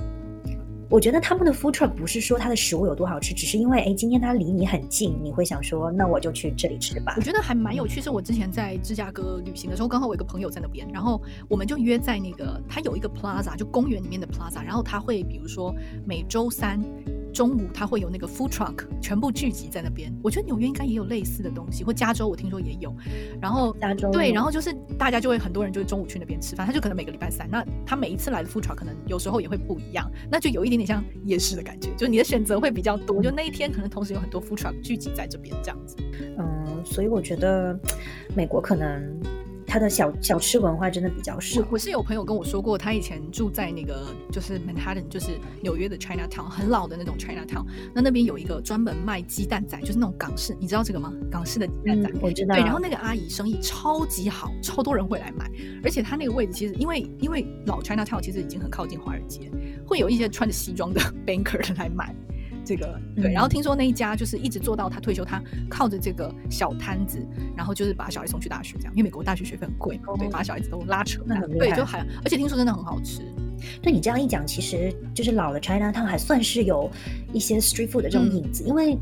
[0.91, 7.23] 我觉得他们的 food truck 不是说它的食物有多好吃，只是因为哎，今天它离你很近，你会想说，那我就去这里吃吧我。
[7.23, 11.19] 觉得还蛮有趣，是我之前在芝加哥旅行的时候，刚好我有一个朋友在那边，然后
[11.49, 15.75] 我们就约在那个，他有一个 plaza，就公园里面的 plaza，然后他会比如说
[16.05, 16.79] 每周三
[17.33, 20.13] 中午它会有那个 food truck 全部聚集在那边。
[20.23, 22.95] 我觉得纽约应该也有类似的东西，或加州我听说也有。
[23.41, 35.97] 然后加州对，然后就是大家就会很多人就会中午去那边吃饭，他就可能每个礼拜三，那他每一次来的 food truck 可能有时候也会不一样，那就有一点点像夜市的感觉，就是你的选择会比较多，就那一天可能同时有很多 food truck 聚集在这边这样子。
[36.39, 37.79] 嗯，所以我觉得
[38.35, 39.03] 美国可能
[39.71, 41.67] 它的小小吃文化真的比较少我。
[41.71, 47.65] 我是有朋友跟我说过，他以前住在那个就是 Manhattan，就是纽约的 Chinatown，很老的那种 Chinatown。
[47.95, 51.13] 那那边有一个专门卖鸡蛋仔，就是那种港式，你知道这个吗？
[51.31, 52.11] 港式的鸡蛋仔。
[52.13, 52.57] 嗯，我知道。
[52.57, 55.49] 对，然后那个阿姨生意超级好，超多人会来买，
[55.85, 59.49] 而且她那个位置其实因为因为老 Chinatown 其实已经很靠近华尔街，
[59.87, 62.13] 会有一些穿着西装的 banker 来买
[62.71, 63.33] 这个对，嗯。
[63.33, 67.19] 然后听说那一家就是一直做到他退休，他靠着这个小摊子，
[67.57, 71.21] 然后就是把小孩送去大学这样，因为美国大学学费很贵嘛，对，哦把小孩子都拉扯。
[71.27, 73.23] 那很厉害就还而且听说真的很好吃，
[73.83, 76.89] 对你这样一讲，其实就是老的 China Town 还算是有
[77.33, 78.37] 一些 street food 的这种嗯。
[78.37, 78.97] 影子，因为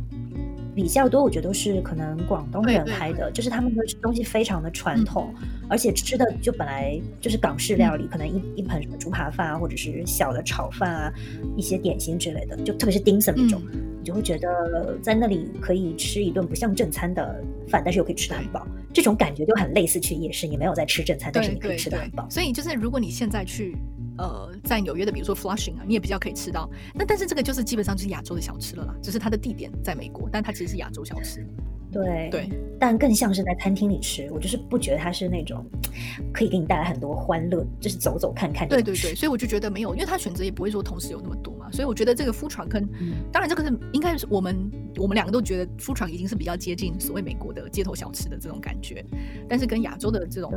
[0.79, 5.35] 比较多，我觉得都是可能广东人开的，就是他们的东西非常的传统，
[5.69, 11.13] 而且吃的就本来就是港式料理，可能一一盆什么猪扒饭啊，或者是小的炒饭啊，
[11.57, 13.87] 一些点心之类的，就特别是 dim sum 那种，嗯。
[13.99, 18.65] 你就会觉得在那里可以吃一顿不像正餐的饭，但是又可以吃得很饱，
[18.95, 22.25] 这种感觉就很类似去夜市，你没有在吃正餐，但是你可以吃得很饱，。
[22.31, 23.77] 所以就是如果你现在去。
[24.19, 26.69] 呃，在纽约的，比如说 Flushing 啊，你也比较可以吃到。
[26.95, 31.47] 那但是这个就是基本上就是亚洲的小吃了啦，只是它的地点在美国，但它其实是亚洲小吃。
[31.93, 32.29] 对。
[32.31, 35.65] 对，但更像是在餐厅里吃，我就是不觉得它是那种
[36.33, 38.69] 可以给你带来很多欢乐，就是走走看看。
[38.69, 43.15] 对对对，所以我就觉得没有，因为他选择也不会说同时有那么多嘛，所以我觉得这个 food truck 跟，嗯。
[43.33, 49.05] 当然这个是应该是我们我们两个都觉得 food truck 已经是比较接近所谓美国的街头小吃的这种感觉，
[49.49, 50.53] 但是跟亚洲的这种，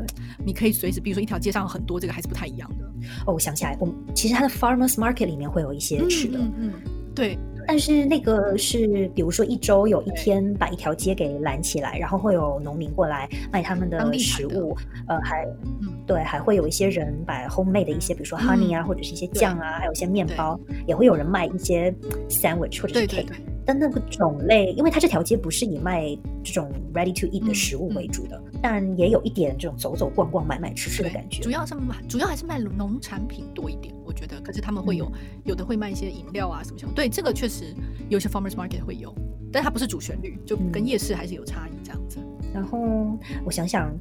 [0.45, 2.85] 你可以随时，比如说一条街上很多，这个还是不太一样的。
[3.25, 6.73] 哦，我想起来，我们其实它的 farmers market 里面会有一些吃的，嗯嗯，
[7.15, 7.37] 对，
[7.67, 14.75] 但是那个是比如说一周有一天把一条街给拦起来，然后会有农民过来卖他们的食物，
[15.07, 15.45] 呃，还
[15.81, 15.89] 嗯。
[16.07, 21.93] 对，还会有一些人把 homemade 的一些，比如说 honey 啊，或者是一些酱啊，还有一些面包，也会有人卖一些
[22.27, 23.27] sandwich 或者是对对 cake。
[23.27, 31.49] 对，但那个种类，因为它这条街不是以卖这种 ready to eat 的嗯食物嗯为主的，但也有一点这种走走逛逛、买买吃吃的感觉主。
[31.51, 34.39] 要是卖，主要还是卖农产品多一点，我觉得。
[34.41, 35.11] 可是他们会有、嗯
[35.43, 37.73] 有的会卖一些饮料啊什么什么，对，这个确实
[38.09, 39.13] 有些 farmers market 会有，
[39.51, 42.17] 但它不是主旋律，就跟嗯夜市还是有差异这样子。
[42.53, 43.91] 然后我想想，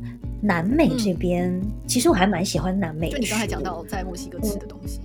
[0.42, 5.00] 南美嗯这边、其实我还蛮喜欢南美就你刚才讲到在墨西哥吃的东西，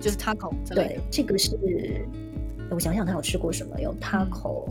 [0.00, 1.50] 就是 taco 之类对。，这个是
[2.70, 3.80] 我想想，他有吃过什么？
[3.80, 4.68] 有 taco，、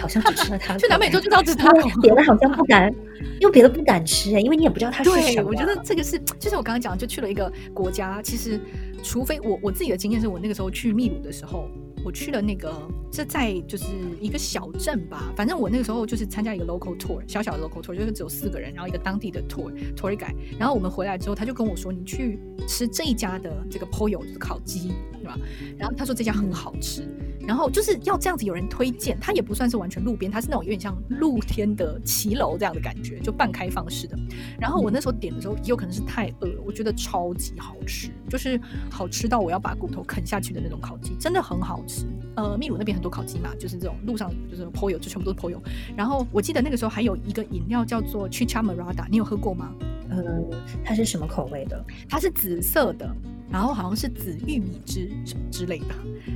[0.00, 0.78] 好像只吃了 taco。
[0.78, 2.92] 去南美洲就是要吃因为 taco 别的好像不敢，
[3.40, 5.48] 因为别的不敢吃哎，因为你也不知道它是什对，么。
[5.48, 8.60] 我觉得这个是，就是我刚刚讲，就去了一个国家，其实
[9.02, 11.68] 除非我我自己的经验是我那个时候去秘鲁的时候，
[12.06, 12.72] 我去了那个
[13.12, 13.86] 是在就是
[14.20, 22.38] 一个小镇吧，反正我那个时候就是参加一个 local tour，小小的 local tour，就是只有四个人，然后一个当地的 tour tour guide，然后我们回来之后，他就跟我说，你去
[22.68, 25.36] 吃这一家的这个 pollo 就是烤鸡，对吧？
[25.76, 27.02] 然后他说这家很好吃，
[27.46, 34.18] 然后就是要这样子有人推荐，它也不算是完全路边，它是那种有点像露天的骑楼这样的感觉，就半开放式的。
[34.60, 42.04] 然后我那时候点的时候，也有可能是太饿了，我觉得超级好吃，就是好吃到我要把骨头啃下去的那种烤鸡，真的很好吃。
[42.34, 45.62] 呃，秘鲁那边很多烤鸡嘛，就是这种路上就是 PO 友，就全部都是 PO 友。
[45.96, 49.72] 然后我记得那个时候还有一个饮料叫做 Chichamarada，你有喝过吗？
[50.10, 50.44] 呃，
[50.84, 51.84] 它是什么口味的？
[52.08, 53.08] 它是紫色的，
[53.50, 55.94] 然后好像是紫玉米汁什么之类的，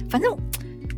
[0.08, 0.36] 反正。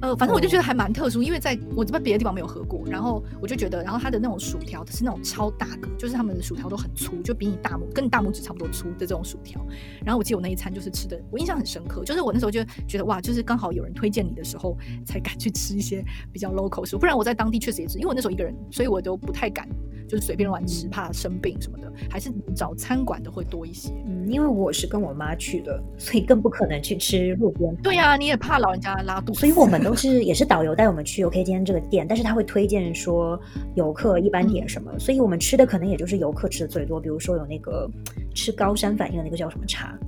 [0.02, 9.64] 呃，反正我就觉得还蛮特殊，因为在我这边别的地方没有喝过，然后我就觉得，然后它的那种薯条是那种超大个，就是他们的薯条都很粗，就比你大拇跟你大拇指差不多粗的这种薯条。
[10.04, 14.76] 然后我记得我那一餐就是吃的，我印象很深刻，就是我那时候就觉得哇，就是刚好有人推荐你的时候
[15.06, 19.68] 才敢去吃一些比较 local 食物，不然我在当地确实也是，因为我那时候一个人，所以我都不太敢。
[20.12, 23.90] 就是随便乱吃，怕生病什么的，还是找餐馆的会多一些。
[24.06, 27.74] 嗯，因为我是跟我妈去的，所以更不可能去吃路边。
[27.76, 31.24] 对呀，你也怕老人家拉肚子，所以我们都 是也是导游带我们去。
[31.24, 33.40] OK，今天这个店，但是他会推荐说
[33.74, 37.00] 游客一般点什么，所以我们吃的可能也就是游客吃的最多。
[37.00, 37.88] 比如说有那个
[38.34, 39.98] 吃高山反应的那个叫什么茶。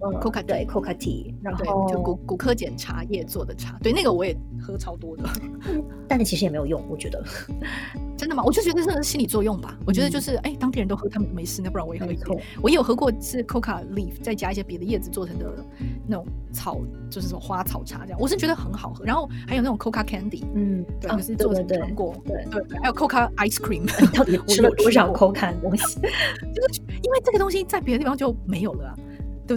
[0.00, 5.24] Coca 对 Coca Tea，然后就骨骨科碱茶叶做的茶，对那个我也喝超多的，
[6.08, 7.22] 但是其实也没有用，我觉得
[8.16, 8.42] 真的吗？
[8.44, 9.78] 我就觉得这是心理作用吧。
[9.86, 12.38] 我觉得就是哎，当地人都喝，他们没事，那不然我也喝一口。
[12.62, 15.64] 我也有喝过是 Coca Leaf 再加一些别的叶子做成的
[16.06, 16.78] 那种草，
[17.10, 19.04] 就是什么花草茶这样，我是觉得很好喝。
[19.04, 23.86] 然后还有那种 Coca Candy，嗯，对，就是做成糖果，对对，还有 Coca Ice Cream，
[24.16, 26.00] 到底吃了多少 Coca 东西？
[26.00, 28.98] 就是因为这个东西在别的地方就没有了。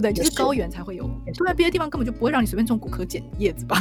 [0.00, 0.12] 不对？
[0.12, 3.76] 就是高原才会有，住在别的地方根本就不会让你随便种骨科碱叶子吧。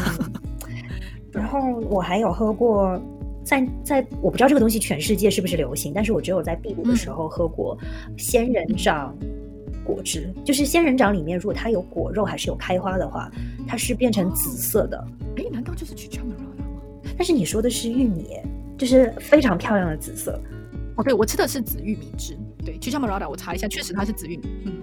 [1.32, 1.60] 然后
[1.90, 3.02] 我还有喝过，
[3.44, 7.76] 在在我不知道这个东西全世界是不是流行，但是我只有在秘鲁的时候喝过
[8.16, 9.16] 仙人掌
[9.84, 10.32] 果汁。
[10.46, 13.32] 就是仙人掌里面，如果它有果肉还是有开花的话，
[13.68, 15.08] 它是变成紫色的。
[15.38, 16.36] 哎，难道就是去 a r a 吗？
[17.18, 18.38] 但是你说的是玉米，
[18.78, 20.40] 就是非常漂亮的紫色。
[20.98, 22.38] 哦，对，我吃的是紫玉米汁。
[22.64, 24.44] 对，去 m a r a 我查一下，确实它是紫玉米。
[24.66, 24.74] 嗯。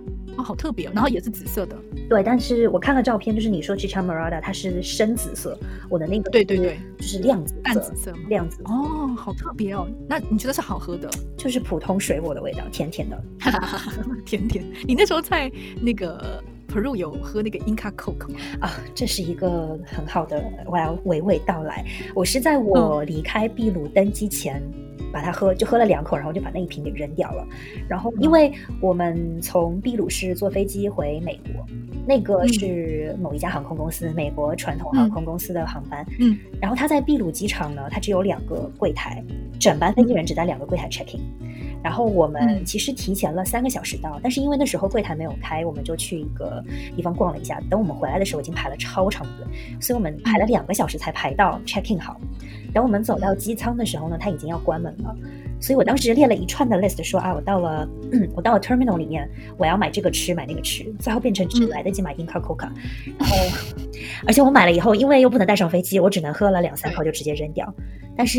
[0.42, 1.76] 好特别哦，然后也是紫色的。
[2.08, 9.86] 对，但是我看了照片，就是你说 Chichamorada 它是深紫色，我的那个对对对，就是亮紫淡紫色，亮紫哦，好特别哦。
[10.08, 11.08] 那你觉得是好喝的？
[11.36, 13.22] 就是普通水果的味道，甜甜的，
[14.26, 14.64] 甜甜。
[14.86, 18.38] 你那时候在那个 Peru 有喝那个 Inca Coke 吗？
[18.60, 21.84] 啊，这是一个很好的，我要娓娓道来。
[22.14, 24.62] 我是在我离开秘鲁登机前。
[25.12, 27.46] 把它喝，就喝了两口，然后就把那一瓶给扔掉了。
[27.88, 31.66] 然后，因为我们从秘鲁市坐飞机回美国，
[32.06, 36.06] 那个是某一家航空公司，美国传统航空公司的航班。
[36.18, 36.38] 嗯。
[36.60, 39.22] 然后他在秘鲁机场呢，他只有两个柜台，
[39.58, 41.20] 整班飞机人只在两个柜台 checking。
[41.82, 46.62] 然后我们其实提前了三个小时到，但是因为那时候柜台没有开，我们就去一个
[46.94, 47.58] 地方逛了一下。
[47.70, 49.46] 等我们回来的时候，已经排了超长队，
[49.80, 52.20] 所以我们排了两个小时才排到 check in 好。
[52.72, 55.14] 等我们走到机舱的时候呢，它已经要关门了，
[55.60, 57.88] 所以我当时列了一串的 list，说啊，我到了，
[58.34, 62.68] 我到了 terminal 里面，我要买这个吃，买那个吃，最后变成只来得及买 Inca Coca，
[63.18, 63.36] 然后，
[64.26, 67.72] 而且我买了以后，因为又不能带上飞机，我只能喝了两三口就直接扔掉。
[68.16, 68.38] 但是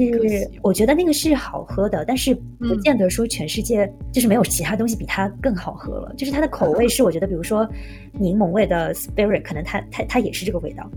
[0.62, 6.14] 我觉得那个是好喝的，但是不见得说全世界就是没有其他东西比它更好喝了。
[6.16, 7.68] 就是它的口味是我觉得，比如说
[8.12, 10.88] 柠檬味的 Spirit，可能它它它也是这个味道，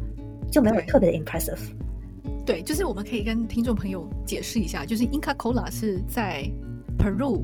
[0.50, 1.58] 就没有特别的 impressive。
[2.46, 6.44] 对，就是我们可以跟听众朋友解释一下，就是 Inca Cola 是在
[6.98, 7.42] Peru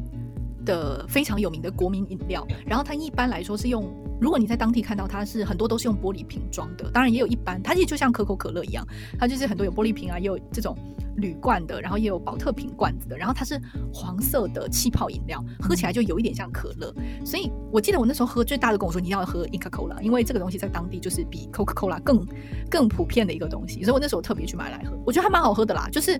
[0.65, 3.91] 的非常有名的国民饮料，然后它一般来说是用，
[4.21, 8.87] 如果你在当地看到它是很多都是用玻璃瓶装的，当然也有一般，它其实就像可口可乐一样，
[9.19, 10.77] 它就是很多有玻璃瓶啊，也有这种。
[11.17, 13.61] 铝罐的，然后也有保特瓶罐子的，然后它是
[13.93, 16.95] 黄色的气泡饮料，喝起来就有一点像可乐。
[17.27, 22.27] 所以我记得我那时候喝最大的跟我说你要喝 Inca Cola，因为这个东西在当地就是比 Coca Cola 更
[22.71, 25.89] 更普遍的一个东西，所以我那时候特别去买来喝，我觉得还蛮好喝的啦。
[25.93, 26.19] 就是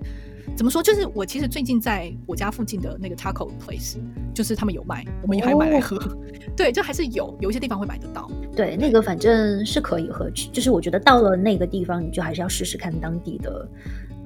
[0.57, 3.97] 怎么说，就是我其实最近在我家附近的那个 Taco Place，
[4.35, 5.99] 就是他们有卖，我们也还买来喝。
[6.55, 8.31] 对，就还是有有一些地方会买得到。
[8.55, 13.67] 对，那个反正是可以喝，就是我觉得到了那个地方，你就还是要试试看当地的。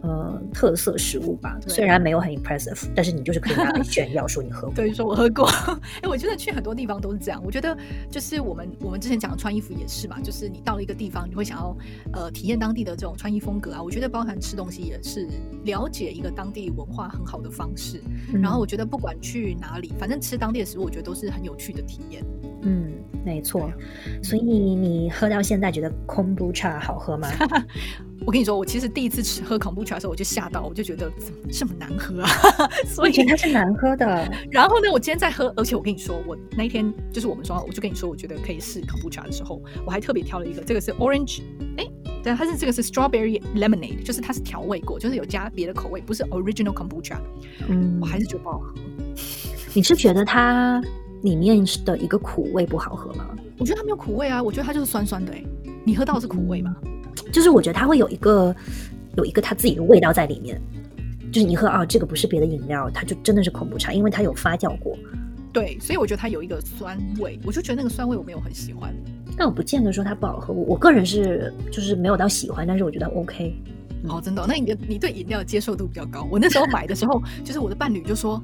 [0.06, 4.72] 呃，特色食物吧，虽然没有很 impressive，但是你就是可以拿来炫耀，说你喝过。
[4.76, 5.48] 对，说我喝过。
[6.02, 7.42] 哎，我觉得去很多地方都是这样。
[7.42, 7.74] 我觉得
[8.10, 11.74] 就是我们我们之前讲的穿衣服也是嘛，就是你到了一个地方，你会想要
[12.12, 13.82] 呃体验当地的这种穿衣风格啊。
[13.82, 15.26] 我觉得包含吃东西也是
[15.64, 18.02] 了解一个当地文化很好的方式。
[18.42, 22.22] 然后我觉得不管去哪里，反正吃当地的食物，我觉得都是很有趣的体验。
[22.66, 22.92] 嗯，
[23.24, 23.70] 没错。
[24.22, 27.28] 所以你喝到现在觉得空不茶好喝吗？
[28.26, 32.28] 我跟你说，我其实第一次吃喝 kombucha 的时候，我就吓到，我就觉得怎么这么难喝啊！
[32.88, 34.06] 所以它是难喝的。
[34.50, 41.42] 然后呢，我今天在喝，而且我跟你说，我那一天就是我们说，我就跟你说，我觉得可以试 kombucha 的时候，我还特别挑了一个，这个是 orange，
[41.76, 41.86] 哎，
[42.22, 47.18] 对，它是这个是 strawberry lemonade，就是它是调味过，就是有加别的口味，不是 original kombucha。
[47.68, 48.72] 嗯，我还是觉得不好喝。
[49.74, 50.82] 你是觉得它
[51.24, 53.26] 里面的一个苦味不好喝吗？
[53.58, 55.32] 我觉得它没有苦味啊，我觉得它就是酸酸的。
[55.32, 55.44] 哎，
[55.84, 56.74] 你喝到是苦味吗？
[57.32, 58.54] 就是我觉得它会有一个
[59.16, 60.60] 有一个它自己的味道在里面，
[61.32, 64.96] 就是你喝啊，这个不是别的饮料，它就真的是恐怖茶，因为它有发酵过。
[65.52, 68.94] 对，所以我觉得它有一个酸味，我就觉得那个酸味我没有很喜欢。
[69.36, 73.54] 但我不见得说它不好喝，我我个人是就是没有到喜欢，但是我觉得 OK。
[74.08, 74.44] 哦，真的？
[74.46, 76.28] 那你的你对饮料接受度比较高。
[76.30, 78.42] 我那时候买的时候，就是我的伴侣就说。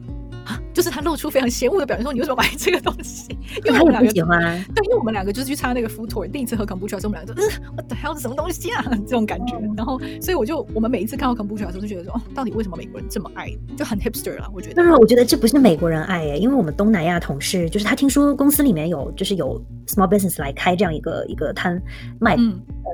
[0.73, 4.41] 就是他露出非常嫌恶的表情，说：“你为什么买这个东西？”因为我们两个喜欢。
[4.75, 8.85] 对，因为我们两个就是去参加那个 food tour，第一次喝 kombucha 的时候，我们两个就嗯，what the hell 是什么东西啊？
[9.07, 9.59] 这种感觉。
[9.77, 13.51] 然后，所以我就我们每一次看到 kombucha 的时候，就觉得说：“哦，到底为什么美国人这么爱？
[13.77, 14.75] 就很 hipster 了。”我觉得。
[14.77, 21.81] 但是我觉得这不是美国人爱耶，因为我们东南亚同事，就是他听说公司里面有就是有 small business 来开这样一个一个摊
[22.19, 22.37] 卖，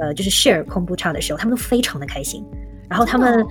[0.01, 2.45] 呃，就是 share kombucha 的时候，他们都非常的开心。
[2.89, 3.45] 然后他们。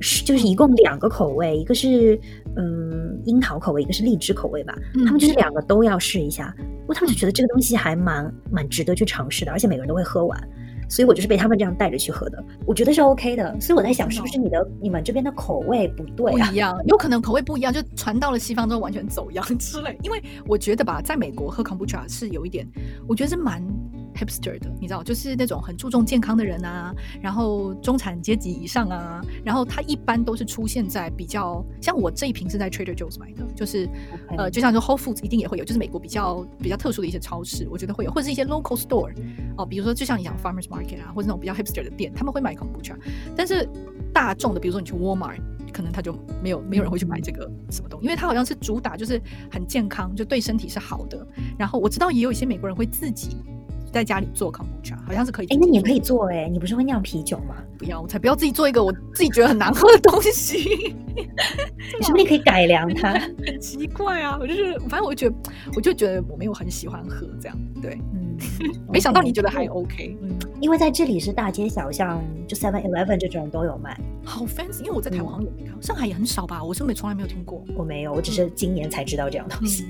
[0.00, 2.18] 是，就是一共两个口味，一个是
[2.56, 4.74] 嗯樱桃口味，一个是荔枝口味吧。
[5.04, 10.48] 他们就是两个都要试一下，因为他们就觉得这个东西还蛮蛮值得去尝试的，而且每个人都会喝完，
[10.88, 12.42] 所以我就是被他们这样带着去喝的。
[12.66, 16.32] 我觉得是 OK 的，所以我在想，是不是你的你们这边的口味不对？
[16.32, 19.98] 不一样，有可能口味不一样，就传到了西方之后完全走样之类。
[20.02, 22.66] 因为我觉得吧，在美国喝 kombucha 是有一点，
[23.08, 23.62] 我觉得是蛮。
[24.14, 33.88] Hipster 的，你知道，就是那种很注重健康的人啊，然后中产阶级以上啊，然后他一般都是出现在比较像我这一瓶是在 Trader Joe's 买的，就是
[34.36, 39.12] 呃，就像说 Whole Foods 一定也会有，就是美国比较比较特殊的一些超市，我觉得会有，或者是一些 local store
[39.56, 42.94] 哦，比如说就像你讲 Farmers Market 啊，或者那种比较 hipster 的店，他们会买 kombucha，
[43.36, 43.68] 但是
[44.12, 45.40] 大众的，比如说你去 Walmart，
[45.72, 51.26] 可能他就没有没有人会去买这个什么东西，因为它好像是主打就是很健康，就对身体是好的。
[51.58, 53.36] 然后我知道也有一些美国人会自己。
[53.94, 55.46] 在家里做 kombucha 好像是可以。
[55.46, 57.54] 哎，那你也可以做哎，你不是会酿啤酒吗？
[57.78, 60.94] 不要，我才不要自己做一个我 自己觉得很难喝的东西。
[61.14, 63.12] 你是不是可以改良它？
[63.12, 67.56] 很 奇怪啊，我就是反正我就觉得，我就觉得我没有很喜欢喝这样。
[67.80, 68.36] 对，嗯，
[68.92, 70.16] 没想到你觉得还 OK。
[70.22, 73.96] 嗯，因为在这里是大街小巷，就 Seven Eleven 这种都有卖。
[74.24, 76.64] 好 fancy，因为我在台湾好像也没看，上海也很少吧？
[76.64, 77.62] 我是没从来没有听过。
[77.76, 79.86] 我没有，我只是今年才知道这样东西。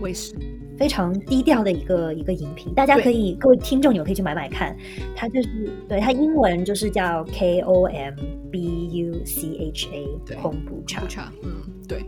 [0.00, 0.34] 我也是。
[0.78, 4.76] 非常低调的一个一个饮品，大家可以各位听众，你们可以去买买看。
[5.16, 8.14] 它就是对它英文就是叫 K O M
[8.50, 11.32] B U C H A 空补茶。
[11.42, 11.50] 嗯，
[11.88, 12.04] 对。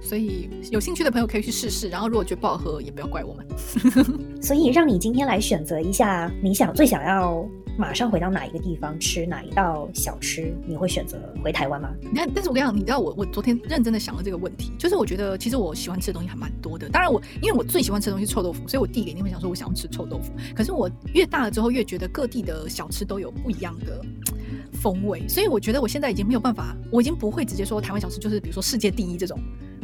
[0.00, 3.46] 所以有兴趣的朋友可以去试试，然后如果觉得不好喝，也不要怪我们。
[4.42, 7.46] 所以让你今天来选择一下，你想最想要。
[7.76, 10.54] 马上回到哪一个地方吃哪一道小吃？
[10.66, 11.90] 你会选择回台湾吗？
[12.00, 16.88] 你看，但是我跟你讲，你知道我我昨天认真的想了这个问题，就是我觉得其实我喜欢吃的东西还蛮多的。
[16.88, 20.32] 当然我因为我最喜欢吃的东西臭豆腐，所以我弟一定会想说我想要吃臭豆腐。
[20.54, 24.00] 可是我越大了之后，越觉得各地的小吃都有不一样的
[24.72, 29.36] 风味，所以我觉得我现在已经没有办法，我已经不会直接说台湾小吃就是比如说世界第一这种。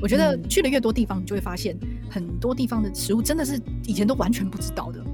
[0.02, 1.76] 我觉得去了越多地方，你就会发现
[2.08, 5.04] 很多地方的食物真的是以前都完全不知道的。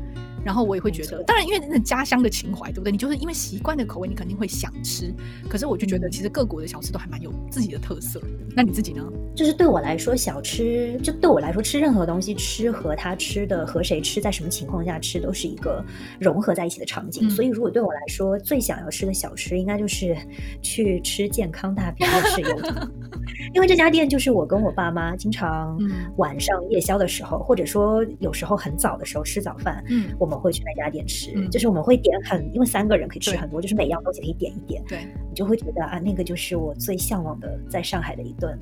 [0.46, 2.92] 然后我也会觉得，当然因为那家乡的情怀，对不对？
[2.92, 5.12] 你就是因为习惯的口味，你肯定会想吃。
[5.48, 8.22] 可是我就觉得，其实各国的小吃都还蛮有自己的特色。
[8.54, 9.02] 那你自己呢？
[9.34, 15.84] 就是对我来说，小吃就对我来说，吃任何东西，吃和他吃的和谁吃，在什么情况下吃，都是一个
[16.20, 17.28] 融合在一起的场景。
[17.28, 20.16] 所以，如果对我来说，最想要吃的小吃，应该就是
[20.62, 22.56] 去吃健康大饼夜市有。
[23.52, 25.76] 因为这家店就是我跟我爸妈经常
[26.18, 30.35] 晚上夜宵的时候，或者说有时候很早的时候吃早饭，嗯，我们。
[30.38, 38.58] 会去那家店吃，就是我们会点很，因为三个人可以吃很多，就是每样东西可以点一点，对你就会觉得啊，那个就是我最向往的在上海的一顿。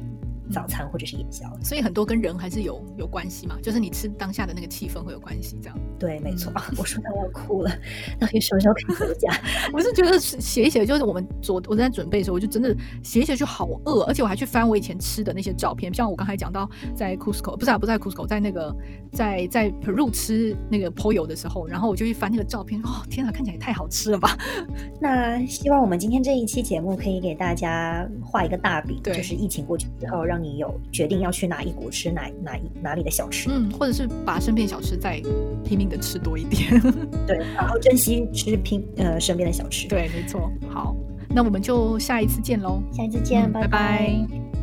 [0.53, 5.78] 早餐或者是夜宵，所以很多跟人还是有有关系嘛，就是你吃当下的那个气氛会有关系，这样。
[5.99, 6.53] 对，没错。
[6.76, 7.70] 我说到要哭了，
[8.18, 9.32] 到底什么时候可以回家？
[9.72, 18.74] 我是觉得写一写，就是我们昨我在准备的时候，我就真的写一写就好饿，而且我还去翻我以前吃的那些照片，像我刚才讲到在 Cusco，不是啊，不在 Cusco，在那个
[19.12, 24.36] 在在 Peru 吃那个 Pollo 的时候，然后我就去翻那个照片，哦，天啊，看起来也太好吃了吧！
[25.01, 30.34] 那希望我们今天这一期节目可以给大家画一个大饼，就是疫情过去之后让。
[30.35, 35.22] 让你有决定要去哪一国吃哪哪一哪里的小吃，嗯，或者是把身边小吃再
[35.64, 36.68] 拼命的吃多一点，
[37.24, 40.51] 对，然后珍惜吃拼呃身边的小吃，对，没错。
[40.68, 40.97] 好，
[41.28, 44.53] 那我们就下一次见喽，下一次见，拜拜。